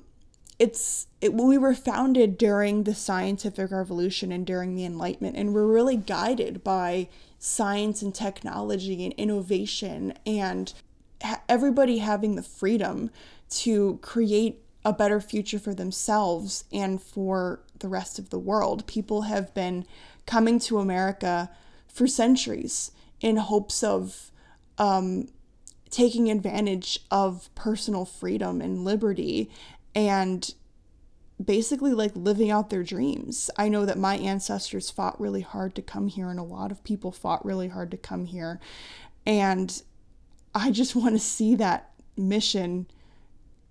[0.60, 5.66] it's it, we were founded during the scientific revolution and during the enlightenment and we're
[5.66, 7.08] really guided by
[7.40, 10.74] science and technology and innovation and
[11.48, 13.10] everybody having the freedom
[13.50, 18.86] to create a better future for themselves and for the rest of the world.
[18.88, 19.86] People have been
[20.26, 21.50] coming to america
[21.88, 24.32] for centuries in hopes of
[24.78, 25.28] um,
[25.90, 29.50] taking advantage of personal freedom and liberty
[30.08, 30.54] and
[31.44, 33.50] basically like living out their dreams.
[33.58, 36.84] I know that my ancestors fought really hard to come here, and a lot of
[36.84, 38.60] people fought really hard to come here.
[39.26, 39.82] And
[40.54, 42.88] I just want to see that mission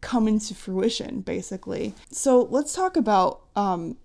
[0.00, 1.94] come into fruition, basically.
[2.10, 3.96] So let's talk about um,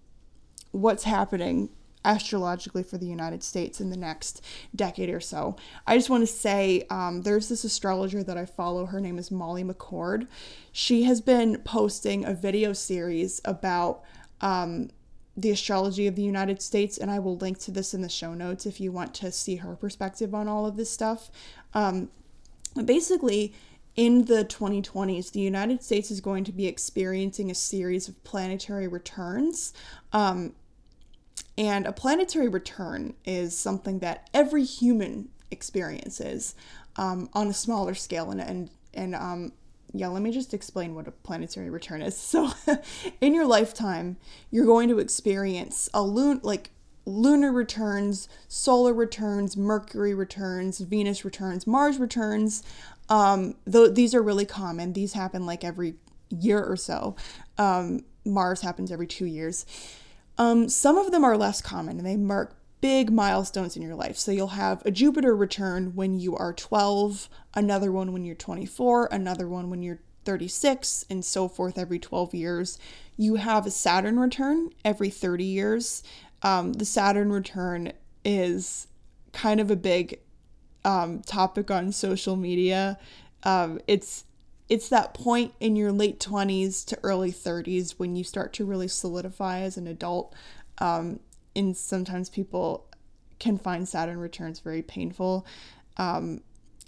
[0.71, 1.69] what's happening
[2.05, 4.43] astrologically for the United States in the next
[4.75, 5.55] decade or so.
[5.87, 8.85] I just want to say um, there's this astrologer that I follow.
[8.85, 10.27] Her name is Molly McCord.
[10.71, 14.03] She has been posting a video series about
[14.41, 14.89] um,
[15.35, 18.33] the astrology of the United States, and I will link to this in the show
[18.33, 21.31] notes if you want to see her perspective on all of this stuff.
[21.73, 22.09] Um,
[22.85, 23.53] basically,
[23.95, 28.87] in the 2020s, the United States is going to be experiencing a series of planetary
[28.87, 29.73] returns.
[30.11, 30.53] Um,
[31.57, 36.55] and a planetary return is something that every human experiences
[36.95, 38.31] um, on a smaller scale.
[38.31, 39.53] And, and, and um,
[39.93, 42.17] yeah, let me just explain what a planetary return is.
[42.33, 42.51] So,
[43.21, 44.17] in your lifetime,
[44.49, 46.71] you're going to experience a loon like
[47.05, 52.63] lunar returns, solar returns, Mercury returns, Venus returns, Mars returns.
[53.09, 54.93] Um, though these are really common.
[54.93, 55.95] These happen like every
[56.29, 57.15] year or so.
[57.57, 59.65] Um, Mars happens every two years.
[60.37, 64.17] Um, some of them are less common and they mark big milestones in your life.
[64.17, 69.07] So you'll have a Jupiter return when you are 12, another one when you're 24,
[69.11, 72.77] another one when you're 36, and so forth every 12 years.
[73.15, 76.03] You have a Saturn return every 30 years.
[76.41, 77.93] Um, the Saturn return
[78.25, 78.87] is
[79.31, 80.19] kind of a big
[80.83, 82.97] um, topic on social media.
[83.43, 84.25] Um, it's
[84.69, 88.87] it's that point in your late 20s to early 30s when you start to really
[88.87, 90.33] solidify as an adult.
[90.77, 91.19] Um,
[91.55, 92.85] and sometimes people
[93.39, 95.45] can find Saturn returns very painful
[95.97, 96.41] um,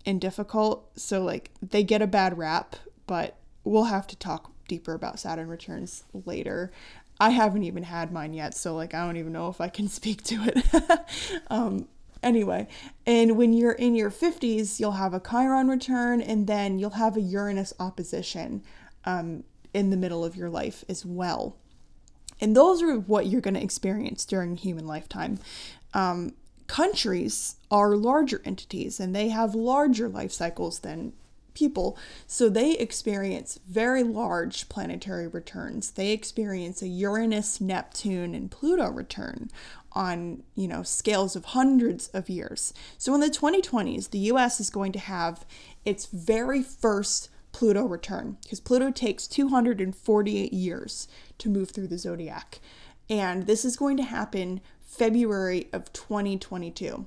[0.05, 0.89] and difficult.
[0.97, 2.75] So, like, they get a bad rap,
[3.07, 6.71] but we'll have to talk deeper about Saturn returns later.
[7.19, 9.87] I haven't even had mine yet, so like I don't even know if I can
[9.89, 11.41] speak to it.
[11.49, 11.87] um,
[12.25, 12.67] anyway,
[13.05, 17.15] and when you're in your 50s, you'll have a Chiron return and then you'll have
[17.15, 18.63] a Uranus opposition
[19.05, 21.55] um, in the middle of your life as well.
[22.41, 25.39] And those are what you're going to experience during human lifetime.
[25.93, 26.33] Um,
[26.67, 31.13] countries are larger entities and they have larger life cycles than
[31.53, 31.97] people.
[32.27, 35.91] So they experience very large planetary returns.
[35.91, 39.49] They experience a Uranus, Neptune, and Pluto return
[39.95, 42.73] on, you know, scales of hundreds of years.
[42.97, 45.45] So in the 2020s, the US is going to have
[45.85, 52.59] its very first Pluto return because Pluto takes 248 years to move through the zodiac.
[53.09, 57.05] And this is going to happen February of 2022.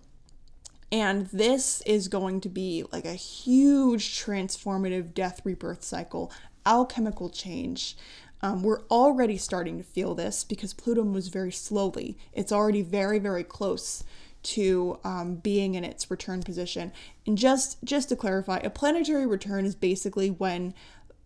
[0.91, 6.33] And this is going to be like a huge transformative death rebirth cycle,
[6.65, 7.97] alchemical change.
[8.41, 12.17] Um, we're already starting to feel this because Pluto moves very slowly.
[12.33, 14.05] It's already very, very close
[14.45, 16.93] to um, being in its return position.
[17.27, 20.75] And just just to clarify, a planetary return is basically when,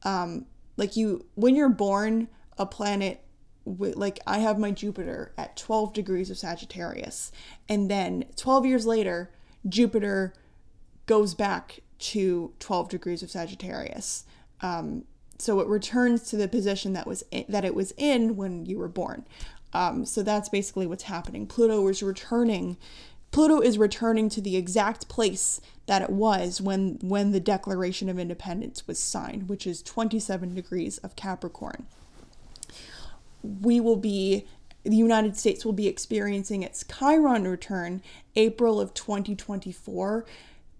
[0.02, 0.46] um,
[0.76, 3.22] like you, when you're born, a planet
[3.64, 7.30] like I have my Jupiter at 12 degrees of Sagittarius,
[7.68, 9.30] and then 12 years later,
[9.68, 10.34] Jupiter
[11.06, 14.24] goes back to 12 degrees of Sagittarius.
[14.60, 15.04] Um,
[15.42, 18.78] so it returns to the position that was in, that it was in when you
[18.78, 19.26] were born.
[19.72, 21.46] Um, so that's basically what's happening.
[21.46, 22.76] Pluto is returning.
[23.32, 28.18] Pluto is returning to the exact place that it was when when the Declaration of
[28.18, 31.86] Independence was signed, which is 27 degrees of Capricorn.
[33.42, 34.46] We will be
[34.84, 38.02] the United States will be experiencing its Chiron return
[38.36, 40.24] April of 2024.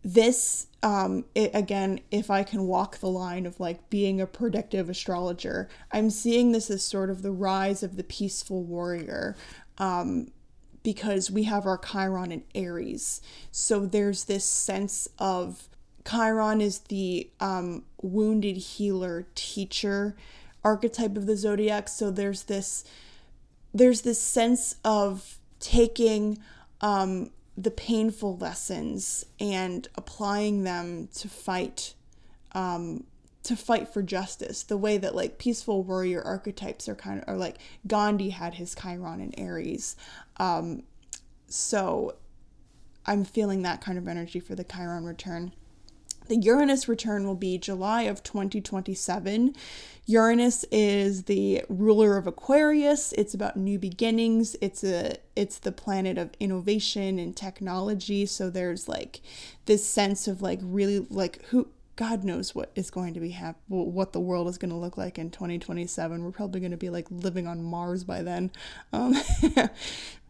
[0.04, 4.88] This, um, it, again, if I can walk the line of like being a predictive
[4.88, 9.36] astrologer, I'm seeing this as sort of the rise of the peaceful warrior.
[9.78, 10.32] Um,
[10.82, 13.20] because we have our Chiron in Aries.
[13.50, 15.68] So there's this sense of
[16.04, 20.16] Chiron is the um, wounded healer teacher
[20.64, 21.88] archetype of the zodiac.
[21.88, 22.84] So there's this
[23.74, 26.38] there's this sense of taking
[26.82, 31.94] um, the painful lessons and applying them to fight
[32.52, 33.04] um,
[33.42, 34.62] to fight for justice.
[34.62, 38.74] The way that like peaceful warrior archetypes are kind of are like gandhi had his
[38.74, 39.96] chiron and aries
[40.38, 40.82] um,
[41.52, 42.16] so
[43.06, 45.52] i'm feeling that kind of energy for the chiron return
[46.28, 49.54] the Uranus return will be July of 2027.
[50.06, 53.12] Uranus is the ruler of Aquarius.
[53.12, 54.56] It's about new beginnings.
[54.60, 58.26] It's a it's the planet of innovation and technology.
[58.26, 59.20] So there's like
[59.66, 63.60] this sense of like really like who God knows what is going to be hap-
[63.68, 66.24] what the world is going to look like in 2027.
[66.24, 68.50] We're probably going to be like living on Mars by then,
[68.92, 69.14] um,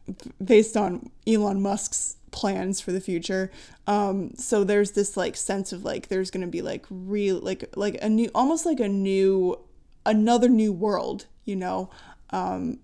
[0.42, 3.50] based on Elon Musk's plans for the future.
[3.86, 7.98] Um, so there's this like sense of like there's gonna be like real like like
[8.02, 9.58] a new almost like a new
[10.04, 11.90] another new world, you know.
[12.30, 12.80] Um,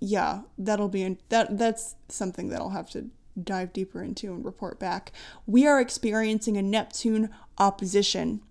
[0.00, 3.06] yeah, that'll be in, that that's something that I'll have to
[3.42, 5.12] dive deeper into and report back.
[5.46, 8.42] We are experiencing a Neptune opposition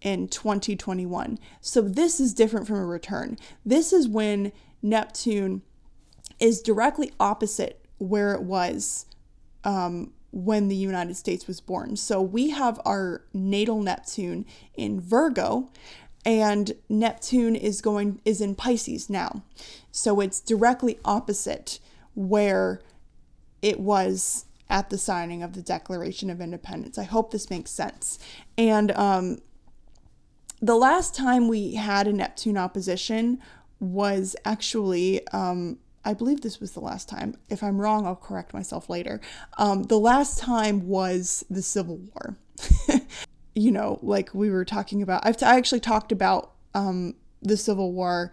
[0.00, 1.38] in 2021.
[1.60, 3.38] So this is different from a return.
[3.64, 4.52] This is when
[4.82, 5.62] Neptune
[6.42, 9.06] is directly opposite where it was
[9.62, 11.96] um, when the United States was born.
[11.96, 15.70] So we have our natal Neptune in Virgo
[16.24, 19.44] and Neptune is going is in Pisces now.
[19.92, 21.78] So it's directly opposite
[22.14, 22.80] where
[23.60, 26.98] it was at the signing of the Declaration of Independence.
[26.98, 28.18] I hope this makes sense.
[28.58, 29.38] And um,
[30.60, 33.38] the last time we had a Neptune opposition
[33.78, 37.36] was actually um, I believe this was the last time.
[37.48, 39.20] If I'm wrong, I'll correct myself later.
[39.58, 42.36] Um, the last time was the Civil War.
[43.54, 45.24] you know, like we were talking about.
[45.24, 48.32] I've t- I actually talked about um, the Civil War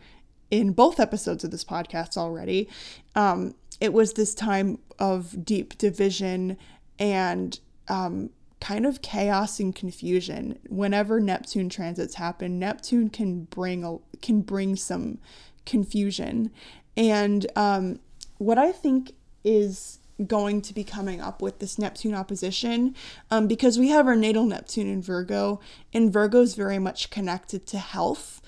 [0.49, 2.67] in both episodes of this podcast already.
[3.15, 6.57] Um, it was this time of deep division
[6.97, 10.59] and um, kind of chaos and confusion.
[10.67, 15.19] Whenever Neptune transits happen, Neptune can bring a, can bring some
[15.65, 16.51] confusion.
[16.97, 17.99] And um,
[18.37, 19.13] what I think
[19.43, 22.95] is going to be coming up with this Neptune opposition
[23.31, 25.61] um, because we have our natal Neptune in Virgo,
[25.93, 28.41] and Virgo is very much connected to health.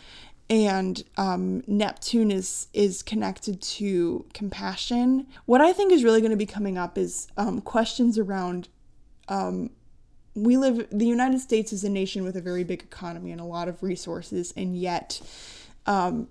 [0.49, 5.27] And um, Neptune is is connected to compassion.
[5.45, 8.67] What I think is really going to be coming up is um, questions around
[9.29, 9.69] um,
[10.33, 13.45] we live the united states is a nation with a very big economy and a
[13.45, 15.21] lot of resources and yet
[15.85, 16.27] um,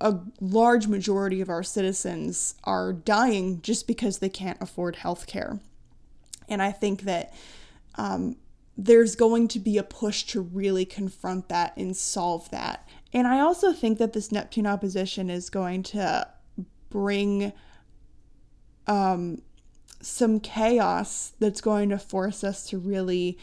[0.00, 5.58] a large majority of our citizens are dying just because they can't afford health care
[6.48, 7.32] and i think that
[7.96, 8.36] um,
[8.76, 12.86] there's going to be a push to really confront that and solve that.
[13.12, 16.28] And i also think that this neptune opposition is going to
[16.90, 17.52] bring
[18.86, 19.42] um,
[20.00, 23.38] some chaos that's going to force us to really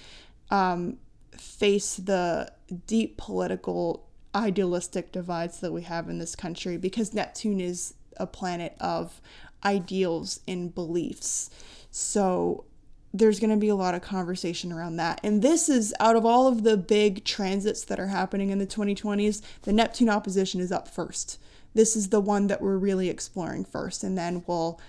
[0.49, 0.97] um,
[1.37, 2.51] face the
[2.87, 8.75] deep political idealistic divides that we have in this country because Neptune is a planet
[8.79, 9.21] of
[9.63, 11.49] ideals and beliefs.
[11.91, 12.65] So
[13.13, 15.19] there's going to be a lot of conversation around that.
[15.23, 18.65] And this is out of all of the big transits that are happening in the
[18.65, 21.39] 2020s, the Neptune opposition is up first.
[21.75, 24.79] This is the one that we're really exploring first, and then we'll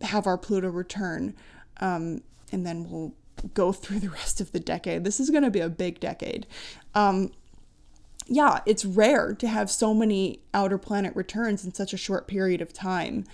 [0.00, 1.34] have our Pluto return.
[1.78, 2.22] Um,
[2.52, 3.14] and then we'll
[3.52, 5.04] go through the rest of the decade.
[5.04, 6.46] This is going to be a big decade.
[6.94, 7.32] Um,
[8.26, 12.60] yeah, it's rare to have so many outer planet returns in such a short period
[12.60, 13.24] of time.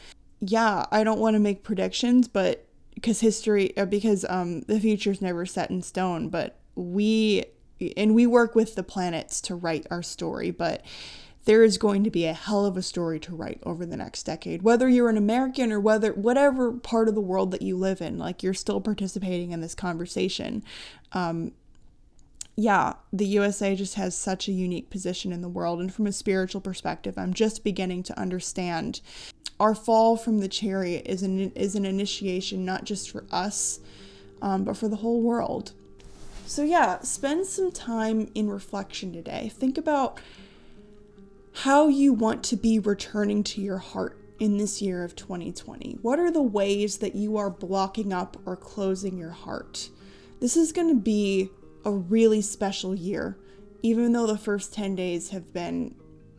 [0.40, 5.22] Yeah, I don't want to make predictions, but because history, uh, because um, the future's
[5.22, 7.44] never set in stone, but we,
[7.96, 10.84] and we work with the planets to write our story, but
[11.44, 14.24] there is going to be a hell of a story to write over the next
[14.24, 14.62] decade.
[14.62, 18.18] Whether you're an American or whether whatever part of the world that you live in,
[18.18, 20.62] like you're still participating in this conversation.
[21.12, 21.52] Um,
[22.60, 25.80] yeah, the USA just has such a unique position in the world.
[25.80, 29.00] And from a spiritual perspective, I'm just beginning to understand
[29.58, 33.80] our fall from the chariot is an, is an initiation not just for us,
[34.42, 35.72] um, but for the whole world.
[36.46, 39.50] So, yeah, spend some time in reflection today.
[39.54, 40.18] Think about
[41.52, 45.98] how you want to be returning to your heart in this year of 2020.
[46.02, 49.90] What are the ways that you are blocking up or closing your heart?
[50.40, 51.50] This is going to be
[51.84, 53.36] a really special year,
[53.82, 55.94] even though the first 10 days have been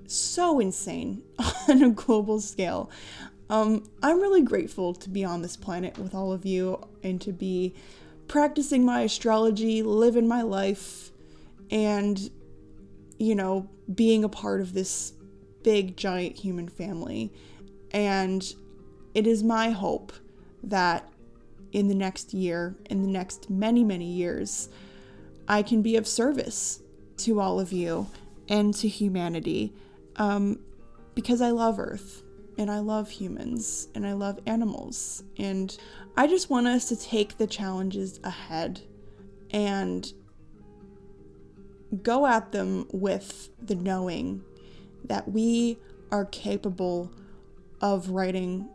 [0.08, 1.24] so insane
[1.68, 2.90] on a global scale.
[3.50, 7.34] Um, I'm really grateful to be on this planet with all of you and to
[7.34, 7.76] be
[8.28, 11.12] practicing my astrology, living my life,
[11.70, 12.30] and
[13.18, 15.14] you know, being a part of this
[15.64, 17.32] big, giant human family.
[17.92, 18.44] And
[19.14, 20.12] it is my hope
[20.64, 21.08] that
[21.72, 24.70] in the next year, in the next many, many years,
[25.52, 26.82] I can be of service
[27.18, 28.08] to all of you
[28.48, 29.74] and to humanity
[30.16, 30.60] um,
[31.14, 32.24] because I love Earth
[32.58, 35.24] and I love humans and I love animals.
[35.38, 35.78] And
[36.16, 38.80] I just want us to take the challenges ahead
[39.50, 40.14] and
[42.02, 44.42] go at them with the knowing
[45.04, 45.78] that we
[46.14, 47.12] are capable
[47.82, 48.70] of writing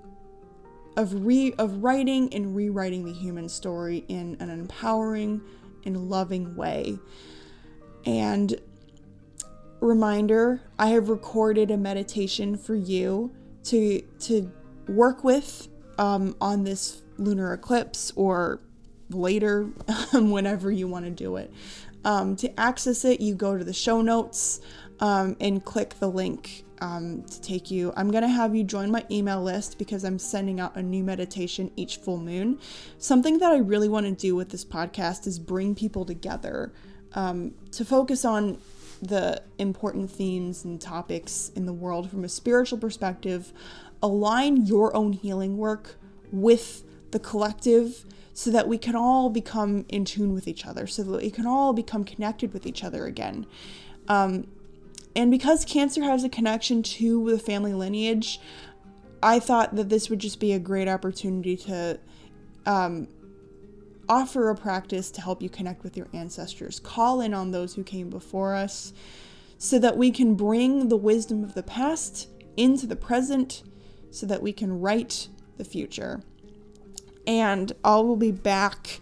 [0.98, 5.40] of re of writing and rewriting the human story in an empowering
[5.86, 6.98] and loving way.
[8.04, 8.60] And
[9.80, 13.32] reminder, I have recorded a meditation for you
[13.64, 14.52] to to
[14.88, 15.68] work with
[15.98, 18.60] um, on this lunar eclipse or
[19.10, 19.64] later
[20.12, 21.52] whenever you want to do it.
[22.04, 24.60] Um, to access it, you go to the show notes
[25.00, 27.92] um, and click the link um, to take you.
[27.96, 31.02] I'm going to have you join my email list because I'm sending out a new
[31.02, 32.58] meditation each full moon.
[32.98, 36.72] Something that I really want to do with this podcast is bring people together
[37.14, 38.58] um, to focus on
[39.02, 43.52] the important themes and topics in the world from a spiritual perspective,
[44.02, 45.96] align your own healing work
[46.32, 51.02] with the collective so that we can all become in tune with each other, so
[51.02, 53.46] that we can all become connected with each other again.
[54.08, 54.46] Um,
[55.16, 58.40] and because Cancer has a connection to the family lineage,
[59.22, 61.98] I thought that this would just be a great opportunity to
[62.66, 63.08] um,
[64.08, 66.78] offer a practice to help you connect with your ancestors.
[66.78, 68.92] Call in on those who came before us
[69.58, 73.62] so that we can bring the wisdom of the past into the present
[74.10, 76.22] so that we can write the future
[77.26, 79.00] and I will be back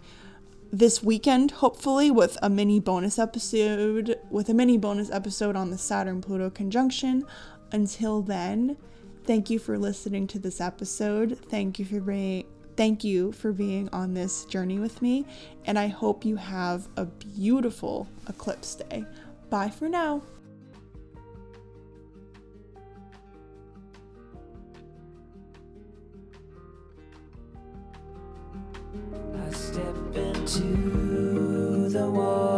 [0.77, 5.77] this weekend, hopefully, with a mini bonus episode, with a mini bonus episode on the
[5.77, 7.25] Saturn Pluto conjunction.
[7.71, 8.77] Until then,
[9.25, 11.39] Thank you for listening to this episode.
[11.49, 12.45] Thank you for being
[12.77, 15.25] thank you for being on this journey with me,
[15.65, 19.03] and I hope you have a beautiful eclipse day.
[19.49, 20.21] Bye for now.
[30.57, 32.54] Into the water